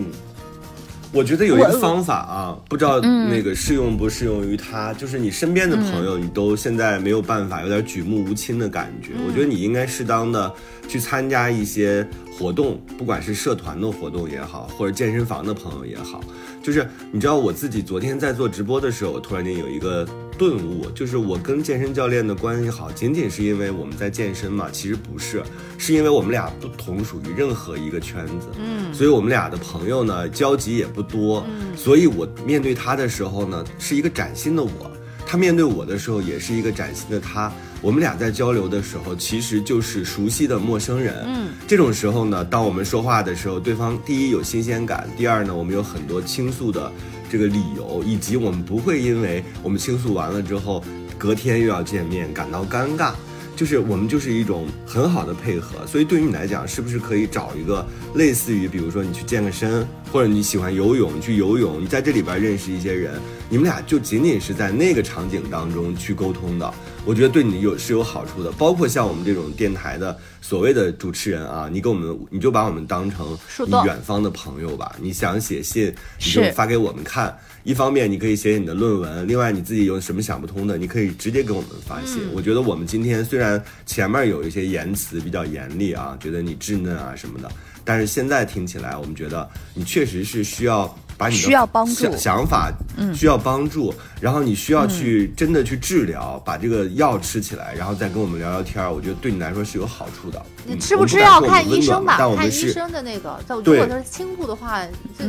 [1.11, 9.13] 我觉得有一个方法啊，不知道那个适用不适用于他，就是你身边的朋友，你都现在没有办法，有点举目无亲的感觉。
[9.27, 10.53] 我觉得你应该适当的
[10.87, 12.07] 去参加一些
[12.37, 16.21] 活动，不管是社团的活动也好，或者健身房的朋友也好。
[16.61, 20.07] 就是你知道，我自己昨天在做直播的时候，突然间有一个。
[20.39, 24.69] 顿悟就是我跟健身教练的关系好，仅仅是因为我们在健身嘛？
[24.71, 25.43] 其实不是，
[25.77, 34.89] 是因为我们俩不同属于任何一个圈子，嗯，所以我们俩的朋友呢交集也不多，嗯，所以我面对他的时候呢，是一个崭新的我。
[35.27, 37.51] 他面对我的时候也是一个崭新的他。
[37.81, 41.13] 我们俩在交流的时候，其实就是熟悉的陌生人。
[41.27, 46.91] 嗯，这种时候呢，当我们说话的时候，对方第一有新鲜感，第二呢，我们有很多倾诉的
[47.29, 50.83] 这个理由，以及我们不会因为我们倾诉完了之后，
[51.17, 53.13] 隔天又要见面感到尴尬。
[53.55, 63.19] 就是我们就是一种很好的配合，所以对于你来讲，是不是可以找一个类似于，比如说你去健个身，或者你喜欢游泳，你去游泳，你在这里边认识一些人，
[63.49, 66.73] 你们俩就仅仅是在那个场景当中去沟通的，
[67.09, 68.51] 我觉得对你有是有好处的。
[68.51, 73.35] 包括像我们这种电台的所谓的主持人啊，你给我们，你就把我们当成
[73.65, 75.91] 你远方的朋友吧，你想写信，
[76.23, 77.35] 你就发给我们看。
[77.63, 82.21] 一方面你可以写你的论文，另外你自己有什么想不通的，你可以直接给我们发信。
[82.31, 87.51] 我觉得我们今天虽然前面有一些言辞比较严厉啊，觉得你稚嫩啊什么的，
[87.83, 90.95] 但是现在听起来，我们觉得你确实是需要。
[91.19, 92.71] 把你的需要帮助想法，
[93.13, 100.41] 需要帮助，然后你需要去真的去治疗，把这个药吃起来，然后再跟我们聊聊天儿，我觉得对你来说是有好处的。
[100.65, 103.37] 你吃不吃药看医生吧，看医生的那个。
[103.49, 104.81] 如果他是轻度的话，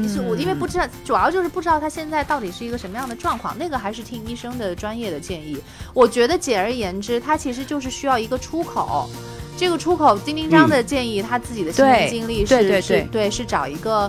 [0.07, 5.59] 是我因为不知道，主要就是不知道他现在到底是一个什么样的状况，那个还是听医生的专业的建议。
[5.93, 9.11] 我觉得简而言之，他其实就是需要一个出口。
[9.57, 14.09] 这个出口，丁丁章的建议，他自己的亲身经历是是对，是找一个。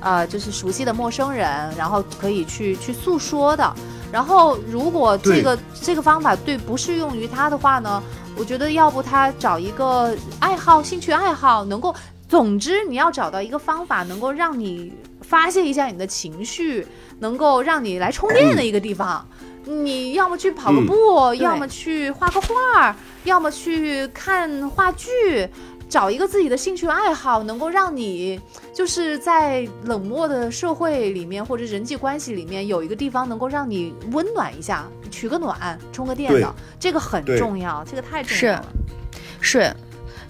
[0.00, 3.74] 呃，就是熟悉的陌生人，然后可以去去诉说的。
[4.12, 8.02] 然后，如果这个这个方法对不适用于他的话呢，
[8.36, 11.94] 我觉得要不他找一个爱好、兴趣爱好，能够，
[12.28, 16.84] 总之你要找到一个方法，能够让你发泄一下你的情绪，
[17.20, 19.24] 能够让你来充电的一个地方。
[19.64, 25.48] 你要么去跑个步，要么去画个画，要么去看话剧。
[25.90, 28.40] 找一个自己的兴趣爱好，能够让你
[28.72, 38.64] 就是在冷漠的社会里面或者人际关系里面有一个地方能够让你温暖一下，取个暖，充个电的，这个很重要，这个太重要了。
[39.40, 39.76] 是，是，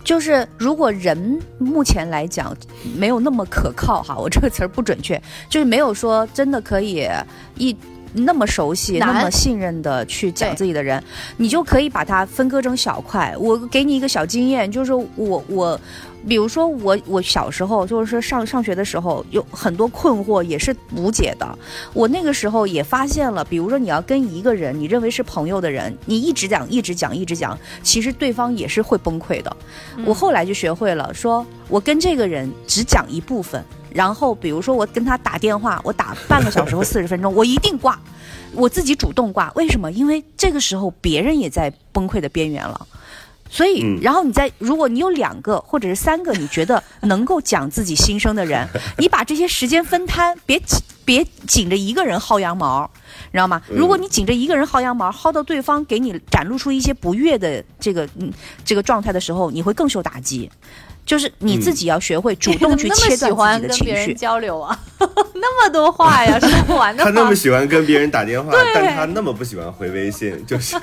[0.02, 2.56] 就是如果人目前来讲
[2.96, 7.06] 没有那么可靠哈，我这个词儿不准确，就是没有说真的可以
[7.56, 7.76] 一。
[8.12, 11.02] 那么熟悉、那么信任的去讲自己的人，
[11.36, 13.34] 你就可以把它分割成小块。
[13.38, 15.80] 我给你一个小经验，就是我我，
[16.26, 21.58] 比如说我我小时候就是说上上学的时候有很多困惑也是无解的。
[21.92, 29.56] 我那个时候也发现了，比如说你要跟一个人你认为是朋友的人，你一直讲一直讲一直讲，其实对方也是会崩溃的。
[30.04, 33.64] 我后来就学会了，说我跟这个人只讲一部分。
[33.92, 37.98] 然后，比如说我跟他打电话，我打半个小时或四十分钟，我一定挂，
[38.52, 39.50] 我自己主动挂。
[39.54, 39.90] 为什么？
[39.92, 42.86] 因为这个时候别人也在崩溃的边缘了。
[43.52, 48.64] 所以，然后你在，如果你有两个或者是三个，你觉得能够讲自己心声的人，
[48.96, 50.62] 你把这些时间分摊，别
[51.04, 52.88] 别紧着一个人薅羊毛，
[53.32, 53.60] 知道吗？
[53.68, 58.32] 如果你紧着一个人薅羊毛，薅到对方给你展露出一些不悦的这个嗯
[58.64, 60.48] 这个状态的时候，你会更受打击。
[61.10, 64.78] 就是你自己要学会主动 去切断自己的情绪交流啊，
[65.34, 67.02] 那么多话呀，说不完的。
[67.02, 70.76] 他那么喜欢跟别人打电话， 但他那么不喜欢回微信，就是。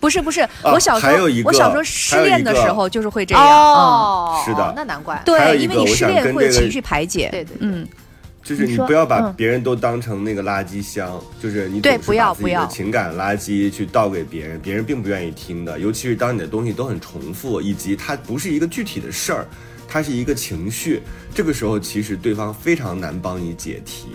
[0.00, 3.44] 不是不是，我小时候我小时候失恋的时候就是会这样。
[3.46, 5.20] 哦，是的，那难怪。
[5.26, 7.28] 对，因为你失恋会情绪排解。
[7.30, 7.86] 对对，嗯。
[8.46, 15.80] 就是你不要把别人都当成那个垃圾箱，就是你总是把自己的情感垃圾去倒给别人，别人并不愿意听的。
[15.80, 19.48] 尤其是当你的东西都很重复，以及它不是一个具体的事儿，
[19.88, 21.02] 它是一个情绪，
[21.34, 24.06] 这个时候其实对方非常难帮你解题。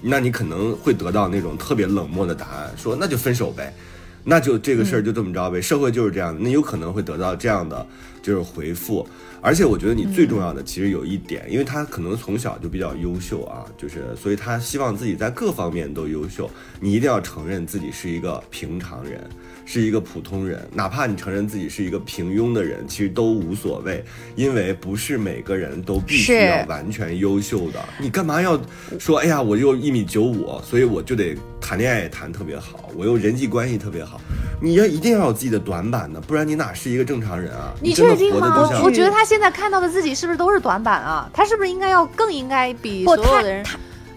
[0.00, 3.74] 那你可能会得到那种特别冷漠的答案，说那就分手呗，
[4.22, 5.60] 那就这个事儿就这么着呗。
[5.60, 7.84] 社会就是这样，那有可能会得到这样的
[8.22, 9.04] 就是回复。
[9.42, 16.50] 而且我觉得你最重要的其实有一点，因为他可能从小就比较优秀啊，就是所以他希望自己在各方面都优秀。
[16.78, 19.28] 你一定要承认自己是一个平常人，
[19.72, 24.04] 是一个普通人，哪怕你承认自己是一个平庸的人，其实都无所谓，
[24.34, 27.78] 因为不是每个人都必须要完全优秀的。
[28.00, 28.60] 你干嘛要
[28.98, 34.20] 说哎呀，我又一米九五，所以我就得谈恋爱也谈特别好，我又人际关系特别好。
[34.60, 37.72] 你要一定要有自己的短板的，不然你哪是一个正常人啊？
[37.80, 38.68] 你确定吗？
[38.82, 41.30] 我觉得他现在看到的自己是不是都是短板啊？
[41.32, 43.64] 他是不是应该要更应该比所有的人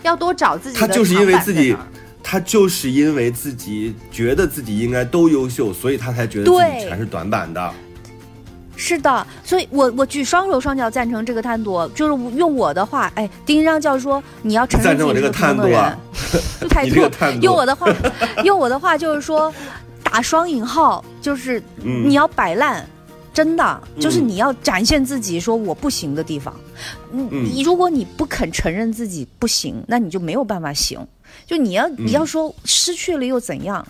[0.01, 1.77] 要多找自己的他就是因为自己，
[2.23, 7.73] 他就是因为自己觉得自己应该都优秀，所以他才觉得自己全是短板的。
[8.75, 15.97] 是的，所以我我举双手双脚赞成这个探度，就是用我的话，哎，丁章教授说你要承认自己是个普通人，
[16.69, 16.95] 态度。
[17.41, 17.87] 用我的话，
[18.43, 19.53] 用我的话就是说。
[20.03, 22.87] 打双引号就是你要摆烂，
[23.33, 26.53] 真的就是你要展现自己说我不行的地方。
[27.09, 30.99] 你你如果你不肯承认自己不行，那你就没有办法行。
[31.45, 33.85] 就你要你要说失去了又怎样？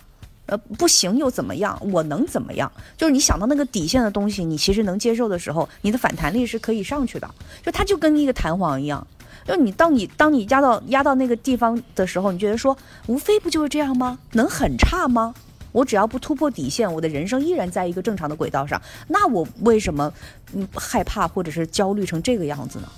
[0.46, 1.80] 呃，不行又怎么样？
[1.90, 2.70] 我能怎么样？
[2.98, 7.26] 就是你想到那个底线的东西，你其实能接受的时候，你的反弹力是可以上去的。
[7.64, 9.06] 就它就跟一个弹簧一样，
[9.46, 12.76] 就你当你当你压到压到那个地方的时候，你觉得说，
[13.06, 14.18] 无非不就是这样吗？
[14.32, 15.34] 能很差吗？
[15.72, 20.12] 我只要不突破底线，我的人生依然在一个正常的轨道上，那我为什么
[20.52, 22.88] 嗯害怕或者是焦虑成这个样子呢？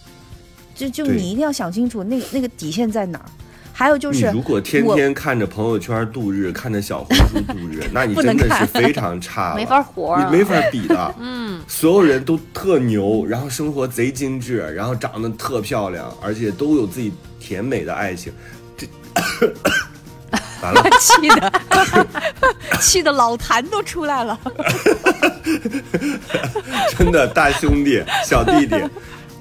[0.74, 3.24] 就就你一定要想清楚那个那个底线在哪儿。
[3.78, 11.14] 还有就是，你如果天天看着朋友圈度日，看着小红书度日，那你 真的是非常差了， 没法活你没法比的。
[11.20, 18.32] 嗯，所有人都特牛，然后生活贼精致，然后长得特漂亮，而且都有自己甜美的爱情。
[18.78, 18.86] 这
[20.62, 21.52] 完了，气的，
[22.80, 24.40] 气的老痰都出来了。
[26.96, 28.74] 真的大兄弟、小弟弟，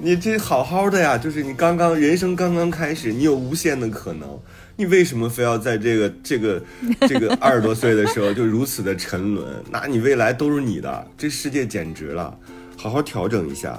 [0.06, 4.38] 你这好好的呀，就是你刚刚人生刚刚开始，你有无限的可能，
[4.76, 6.62] 你为什么非要在这个这个
[7.08, 9.44] 这个 二十多岁的时候就如此的沉沦？
[9.68, 12.32] 那你未来都是你的，这世界简直了，
[12.76, 13.76] 好好调整一下。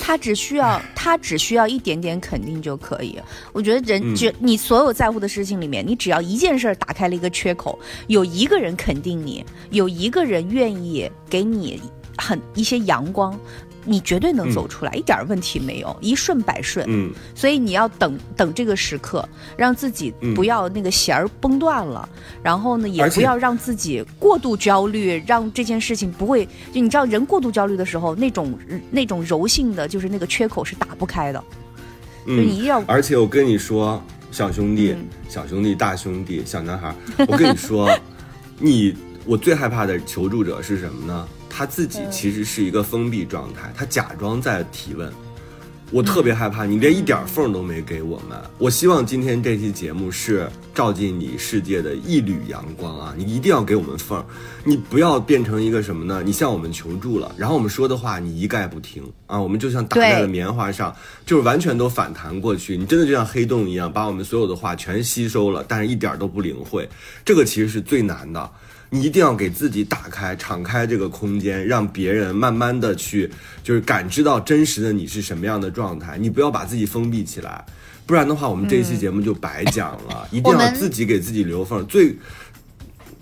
[0.00, 3.18] 他只需要他只需要一点点肯定就可以。
[3.52, 11.78] 我觉得人嗯你所有在乎的事情里面，你只要一件事儿打开了一个缺口，有一个人肯定你，有一个人愿意给你
[12.16, 13.38] 很一些阳光。
[13.84, 16.84] 你绝对能走出来，一点问题没有，一顺百顺。
[16.88, 19.26] 嗯，所以你要等等这个时刻，
[19.56, 20.32] 让自己嗯。
[20.34, 22.08] 不要那个弦儿崩断了，
[22.42, 28.58] 然后呢，也不要让自己过度焦虑，让这件事情不会就你知道，人过度焦虑的时候，那种
[28.90, 31.44] 那种柔性的就是那个缺口是打不开的，
[32.26, 35.06] 就你一定要而且我跟你说，小兄弟、嗯。
[35.28, 36.94] 小兄弟、大兄弟、小男孩，
[37.28, 37.88] 我跟你说，
[38.58, 41.28] 你我最害怕的求助者是什么呢？
[41.54, 45.12] 他自己其实是一个封闭状态，他假装在提问。
[45.90, 48.38] 我特别害怕你连一点缝都没给我们。
[48.56, 53.14] 我希望今天这期节目是照进你世界的一缕阳光啊！
[53.14, 54.24] 你一定要给我们缝儿，
[54.64, 56.22] 你不要变成一个什么呢？
[56.24, 59.38] 你向我们求助了，然后我们说的话你一概不听啊！
[59.38, 60.96] 我们就像打在了棉花上，
[61.26, 62.74] 就是完全都反弹过去。
[62.74, 66.88] 你真的就像黑洞一样，把我们所有的话全吸收了，但是一点儿都不领会。
[67.22, 68.50] 这个其实是最难的。
[68.94, 73.30] 你一定要给自己打开、敞开这个空间，让别人慢慢的去，
[73.64, 76.18] 就是感知到真实的你是什么样的状态。
[76.18, 77.64] 你不要把自己封闭起来，
[78.04, 80.28] 不然的话，我们这一期节目就白讲了。
[80.30, 81.86] 一定要自己给自己留缝。
[81.86, 82.14] 最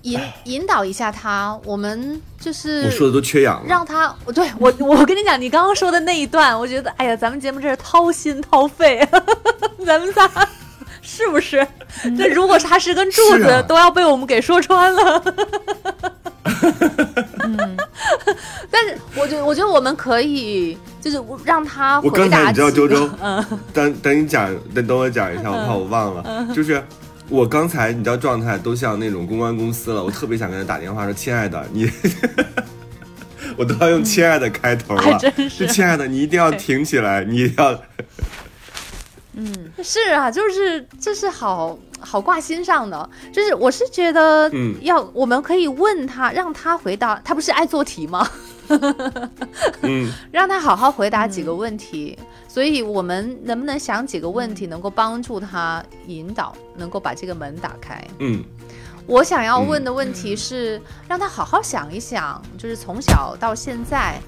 [0.02, 3.66] 引引导一下他，我们就是我说的都缺氧了。
[3.68, 9.06] 让他，我对我我跟你讲，你刚刚说的那一段，我觉得，哎呀，咱们节目真是掏心掏肺，
[9.86, 10.28] 咱们仨
[11.16, 11.66] 是不是？
[12.16, 13.60] 这如果他是根柱子，啊。
[13.62, 15.22] 都要被我们给说穿了。
[18.70, 23.08] 但是我觉得，我觉得我们可以，就是让他我刚才回答你知道周周，
[23.74, 26.82] 等等你讲，等等我讲一下，我怕我忘了，就是。
[27.28, 31.88] 我刚才你知道状态都像那种公关公司了，我特别想跟他打电话说：“亲爱的，你，
[33.56, 35.16] 我都要用‘亲爱的’开头了，
[35.48, 35.64] 是。
[35.64, 37.80] 就亲爱的，你一定要挺起来，你要
[39.82, 44.74] 是啊，就是这是好好挂心上的，就是我是觉得嗯。
[44.82, 48.28] 要、我们可以问他，让他回答，他不是爱做题吗？
[49.82, 52.18] 嗯， 让他好好回答几个问题。
[52.48, 58.04] 所以我们能不能想几个问题，能够帮助他引导，能够把这个门打开？
[58.18, 58.42] 嗯。
[59.06, 64.20] 我想要问的问题是，让他好好想一想，就是从小到现在，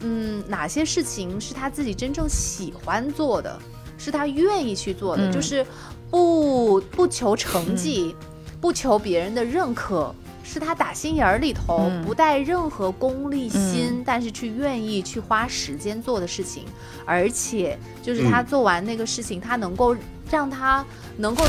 [0.00, 3.58] 嗯，哪些事情是他自己真正喜欢做的，
[4.06, 5.66] 是他愿意去做的，嗯就是
[6.10, 8.14] 不不求成绩，
[8.60, 10.14] 不求别人的认可。
[10.48, 16.62] 是他打心眼儿里头嗯不带任何功利心，嗯但是去愿意去花时间做的事情，
[17.04, 19.96] 而且就是他嗯做完那个事情，他能够
[20.30, 20.86] 让他
[21.16, 21.44] 能够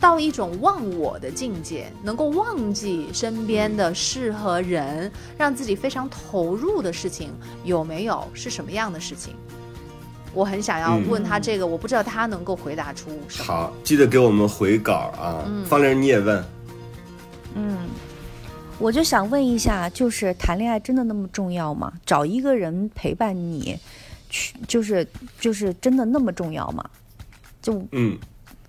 [0.00, 7.30] 到一种忘我的境界，能够忘记身边的事和人，让自己非常投入的事情
[7.64, 8.26] 有没有？
[8.32, 9.34] 是什么样的事情？
[10.36, 13.44] 我很想要嗯问他这个，我不知道他能够回答出什么。
[13.46, 15.42] 好，记得给我们回稿啊。
[15.46, 16.44] 嗯方玲你也问，
[17.54, 17.88] 嗯，
[18.78, 21.90] 我就想问一下，就是谈恋爱真的那么重要吗？
[22.04, 23.78] 找一个人陪伴你，
[24.28, 25.06] 去就是
[25.40, 26.84] 就是真的那么重要吗？
[27.62, 28.18] 就嗯，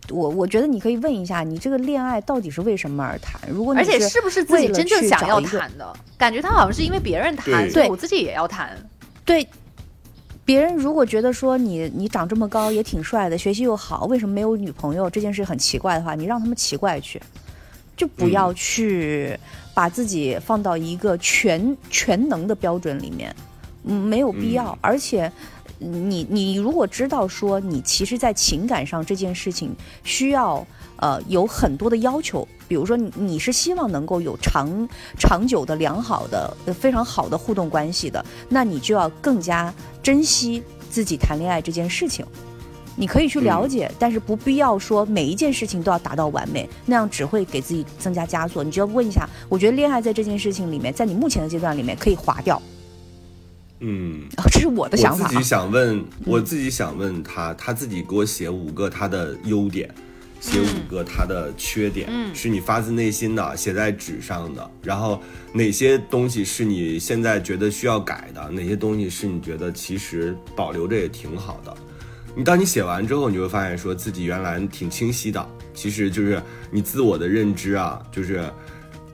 [0.10, 3.42] 我我觉得你可以问一下，你这个恋爱到底是为什么而谈？
[3.52, 5.94] 如果你而且是不是自己真正想要谈的？
[6.18, 8.70] 感觉他好像是因为别人谈，对我自己也要谈。
[9.26, 9.46] 对
[10.48, 17.22] 别人如果觉得说你你长这么高也挺帅的，学习又好，为什么没有女朋友这件事很奇怪的话，你让他们奇怪去，
[17.98, 19.38] 就不要去
[19.74, 23.36] 把自己放到一个全全能的标准里面，
[23.84, 24.72] 嗯，没有必要。
[24.72, 25.30] 嗯而且
[25.80, 29.76] 你你如果知道说你其实，在情感上这件事情
[30.06, 30.66] 需要
[30.98, 34.88] 呃有很多的要求，比如说你你是希望能够有长
[35.18, 39.74] 长久的良好的、呃非常好的互动关系的，那你就要更加
[40.04, 42.26] 珍惜自己谈恋爱这件事情。
[43.00, 48.64] 你可以去了解，但是不必要说每一件事情都要达到完美，那样只会给自己增加枷锁。
[48.64, 52.60] 你就要问一下，我觉得恋爱在这件事情里面，在你目前的阶段里面可以划掉，
[53.82, 55.28] 嗯， 这是我的想法啊。
[55.28, 59.94] 我自己想问，我自己想问他，他自己给我写五个他的优点，
[60.40, 64.72] 写五个他的缺点，嗯是你发自内心的写在纸上的。
[64.84, 65.22] 然后
[65.54, 71.76] 哪些东西是你现在觉得需要改的，哪些东西是你觉得其实保留着也挺好的。
[72.36, 78.48] 你当你写完之后，你会发现说自己原来挺清晰的，其实就是你自我的认知啊，就是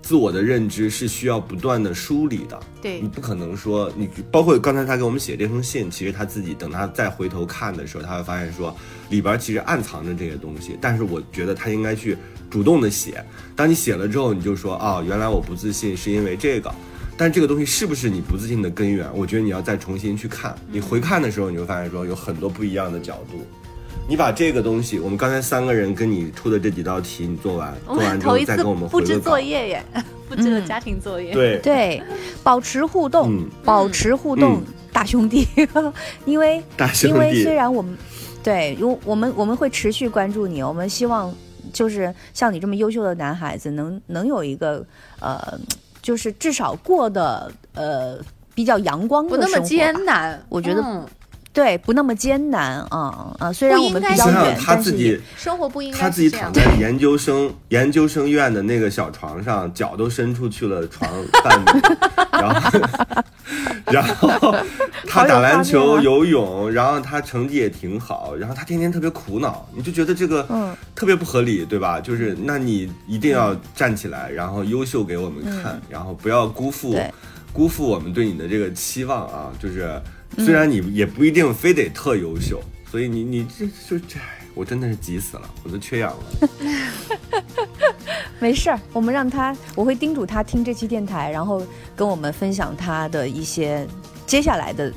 [0.04, 2.60] 自我的认知是需要不断的梳理的。
[2.82, 8.76] 对你不可能说你包括刚才他给我们写这封信，其实他自己等他再回头看的时候，他会发现说
[9.10, 10.78] 里边其实暗藏着这些东西。
[10.82, 12.18] 但是我觉得他应该去
[12.51, 13.24] 主动的写。
[13.56, 16.70] 当你写了之后，你就说啊、原来我不自信是因为这个。
[17.16, 19.08] 但这个东西是不是你不自信的根源？
[19.16, 20.54] 我觉得你要再重新去看。
[20.70, 23.45] 你回看的时候，你会发现说有很多不一样的角度。
[24.08, 29.20] 你把这个东西，我们刚才三个人跟你出的这几道题，你做完，我做完之后们头一次再跟我们布置。
[29.20, 29.84] 作业耶，
[30.28, 31.32] 布置了家庭作业。
[31.32, 31.60] 对。
[31.60, 32.04] 对，
[32.43, 33.49] 保持互动，嗯。
[33.64, 34.74] 保持互动，嗯。
[34.91, 35.47] 大兄弟，
[36.26, 37.97] 因为大兄因为虽然我们
[38.43, 41.34] 对，因为我们我们会持续关注你，我们希望
[41.72, 44.86] 就是像你这么优秀的男孩子，能能有一个
[45.20, 45.60] 呃，
[46.01, 48.20] 就是至少过得呃
[48.54, 51.04] 比较阳光的不那么艰难，我觉得嗯
[51.54, 53.54] 对，不那么艰难啊啊！
[53.54, 61.08] 虽然我们比较想想远，他自己，生活不应该他自己躺在研究生研究生院的那个小床上，脚都伸出去了床
[61.43, 61.82] 半米，
[62.41, 62.80] 然后
[63.86, 64.56] 然后
[65.08, 72.01] 他打篮球、游泳，然后他成绩也挺好，然后他天天特别苦恼，你就觉得这个嗯特别不合理，对吧？
[72.01, 76.99] 就是那你一定要站起来，然后优秀给我们看，然后不要辜负
[77.54, 79.51] 辜负我们对你的这个期望啊！
[79.60, 80.01] 就是
[80.38, 84.19] 虽然你也不一定非得特优秀，所以你你这就这，
[84.53, 86.49] 我真的是急死了，我都缺氧了。
[88.39, 91.65] 没事儿，我们让他，我会叮嘱他听这期电台，然后
[91.95, 93.88] 跟我们分享他的一些
[94.25, 94.91] 接下来的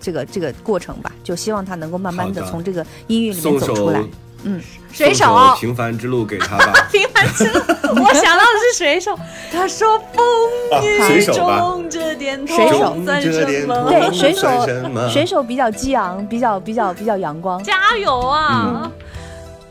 [0.00, 1.12] 这个这个过程吧。
[1.24, 4.00] 就希望他能够慢慢的从这个音乐里面走出来。
[4.44, 4.60] 嗯，
[4.92, 7.60] 水手平凡之路给他吧，平凡之路，
[8.02, 9.18] 我想到的是水手。
[9.52, 11.24] 他说：“风雨。
[11.26, 13.90] 中这点痛水手算什么？
[13.90, 18.90] 对，水手水手比较激昂，比较比较比较阳光，加油啊！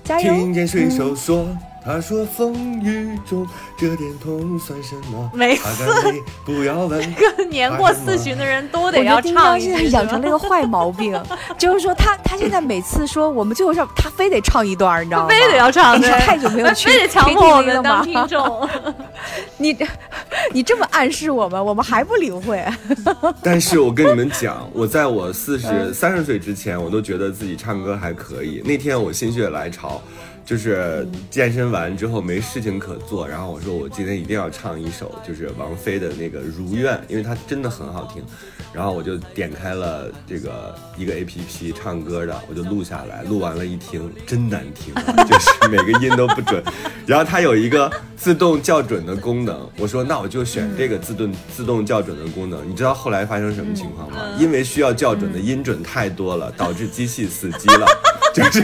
[0.03, 0.34] 加油！
[0.34, 1.47] 听见水手说，
[1.84, 5.32] 他说风雨中这点痛算什么？
[5.34, 5.59] 没
[6.45, 7.01] 不要问。
[7.49, 11.19] 年过四旬的人都得要唱一在养成了一个坏毛病，
[11.57, 15.29] 就是说他他现在每次说我们最后上，他非得唱一段儿，你知道吗？
[15.29, 18.69] 非得要唱，是太久没有去非得强迫我 KTV 们了吗当听众。
[19.57, 19.75] 你
[20.53, 22.63] 你这么暗示我们，我们还不领会。
[23.41, 28.61] 但是我跟你们讲，我在我四十嗯三十岁之前，我都觉得自己唱歌还可以。
[28.63, 30.01] 那天我心血来潮，
[30.52, 38.22] 就是健身完之后没事情可做，然后我说我今天一定要唱一首就是王菲的那个《如愿》，因为它真的很好听。
[38.74, 46.62] 然后我就点开了这个一个 A P P 唱歌的，我就录下来，录完了一听，真难听啊， 就是每个音都不准。
[47.08, 52.70] 然后它有一个自动校准的功能，我说那我就选这个自动自动校准的功能。
[52.70, 54.18] 你知道后来发生什么情况吗？
[54.38, 57.88] 因为需要校准的音准太多了，导致机器死机了，
[58.36, 58.62] 就是。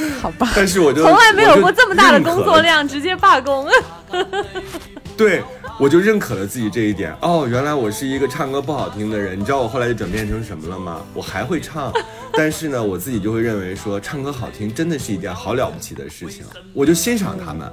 [0.20, 3.66] 好吧，但是我就从来没有过这么大的工作量，直接罢工。
[5.16, 5.42] 对，
[5.80, 7.14] 我就认可了自己这一点。
[7.20, 9.38] 哦，原来我是一个唱歌不好听的人。
[9.38, 11.02] 你知道我后来就转变成什么了吗？
[11.12, 11.92] 我还会唱，
[12.34, 16.44] 但是呢，我自己就会认为说，唱歌好听真的是一件好了不起的事情。
[16.72, 17.68] 我就欣赏他们，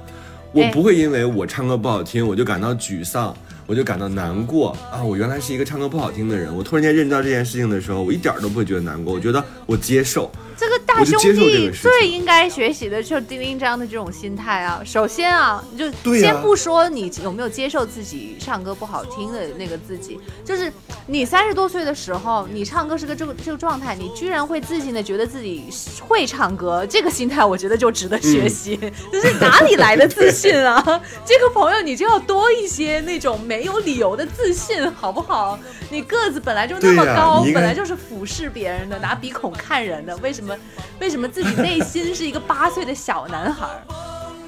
[0.52, 3.34] 我哎不会因为我唱歌不好听，我就感到沮丧。
[3.68, 5.02] 我就感到难过啊！
[5.02, 6.56] 我原来是一个唱歌不好听的人。
[6.56, 9.12] 我突然间认知到这件事情的时候，我一点儿都不会觉得难过。
[9.12, 14.80] 我觉得我接受，这个大兄弟最应该学习的就是丁丁章的这种心态啊。
[14.84, 20.72] 首先啊，你就对先不说你有没有接受自己唱歌不好听的那个自己，就是
[21.06, 25.64] 你三十多岁的时候，你唱歌是个这个这个状态，你居然会自信的觉得自己
[26.00, 28.78] 会唱歌，这个心态我觉得就值得学习。
[28.80, 30.82] 嗯 就是哪里来的自信啊？
[31.24, 35.58] 这个朋友你就要多一些那种没有理由的自信，好不好？
[35.90, 40.45] 你个子本来就那么高，本来就是俯视别人的，拿鼻孔看人的，为什么？
[41.00, 43.82] 为什么自己内心是一个八岁的小男孩儿？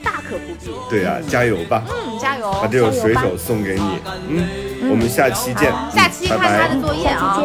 [0.03, 0.71] 大可不必。
[0.89, 1.83] 对呀、加油吧！
[1.89, 2.53] 嗯，加油！
[2.63, 4.01] 把这首水手送给你。
[4.29, 5.73] 嗯，我们下期见。
[5.93, 7.37] 下期看他的作业啊，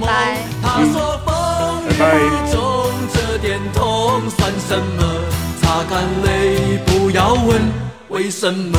[0.00, 0.38] 拜拜。
[1.88, 2.50] 拜拜。
[2.50, 5.02] 中这点痛算什么？
[5.60, 7.60] 擦干泪，不要问
[8.08, 8.78] 为什么。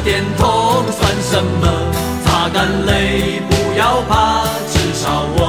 [0.00, 1.66] 点痛算什么？
[2.24, 5.45] 擦干泪，不要怕，至少我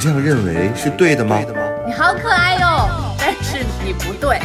[0.00, 1.38] 这样认为是对的吗？
[1.86, 4.38] 你好可爱哟、但是你不对。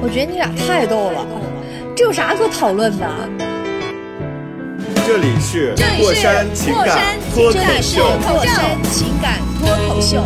[0.00, 1.26] 我觉得你俩太逗了，
[1.96, 3.04] 这有啥可讨论的？
[5.04, 7.98] 这里是这里是过山情感脱口这里是。
[7.98, 10.22] 过山情感脱口秀。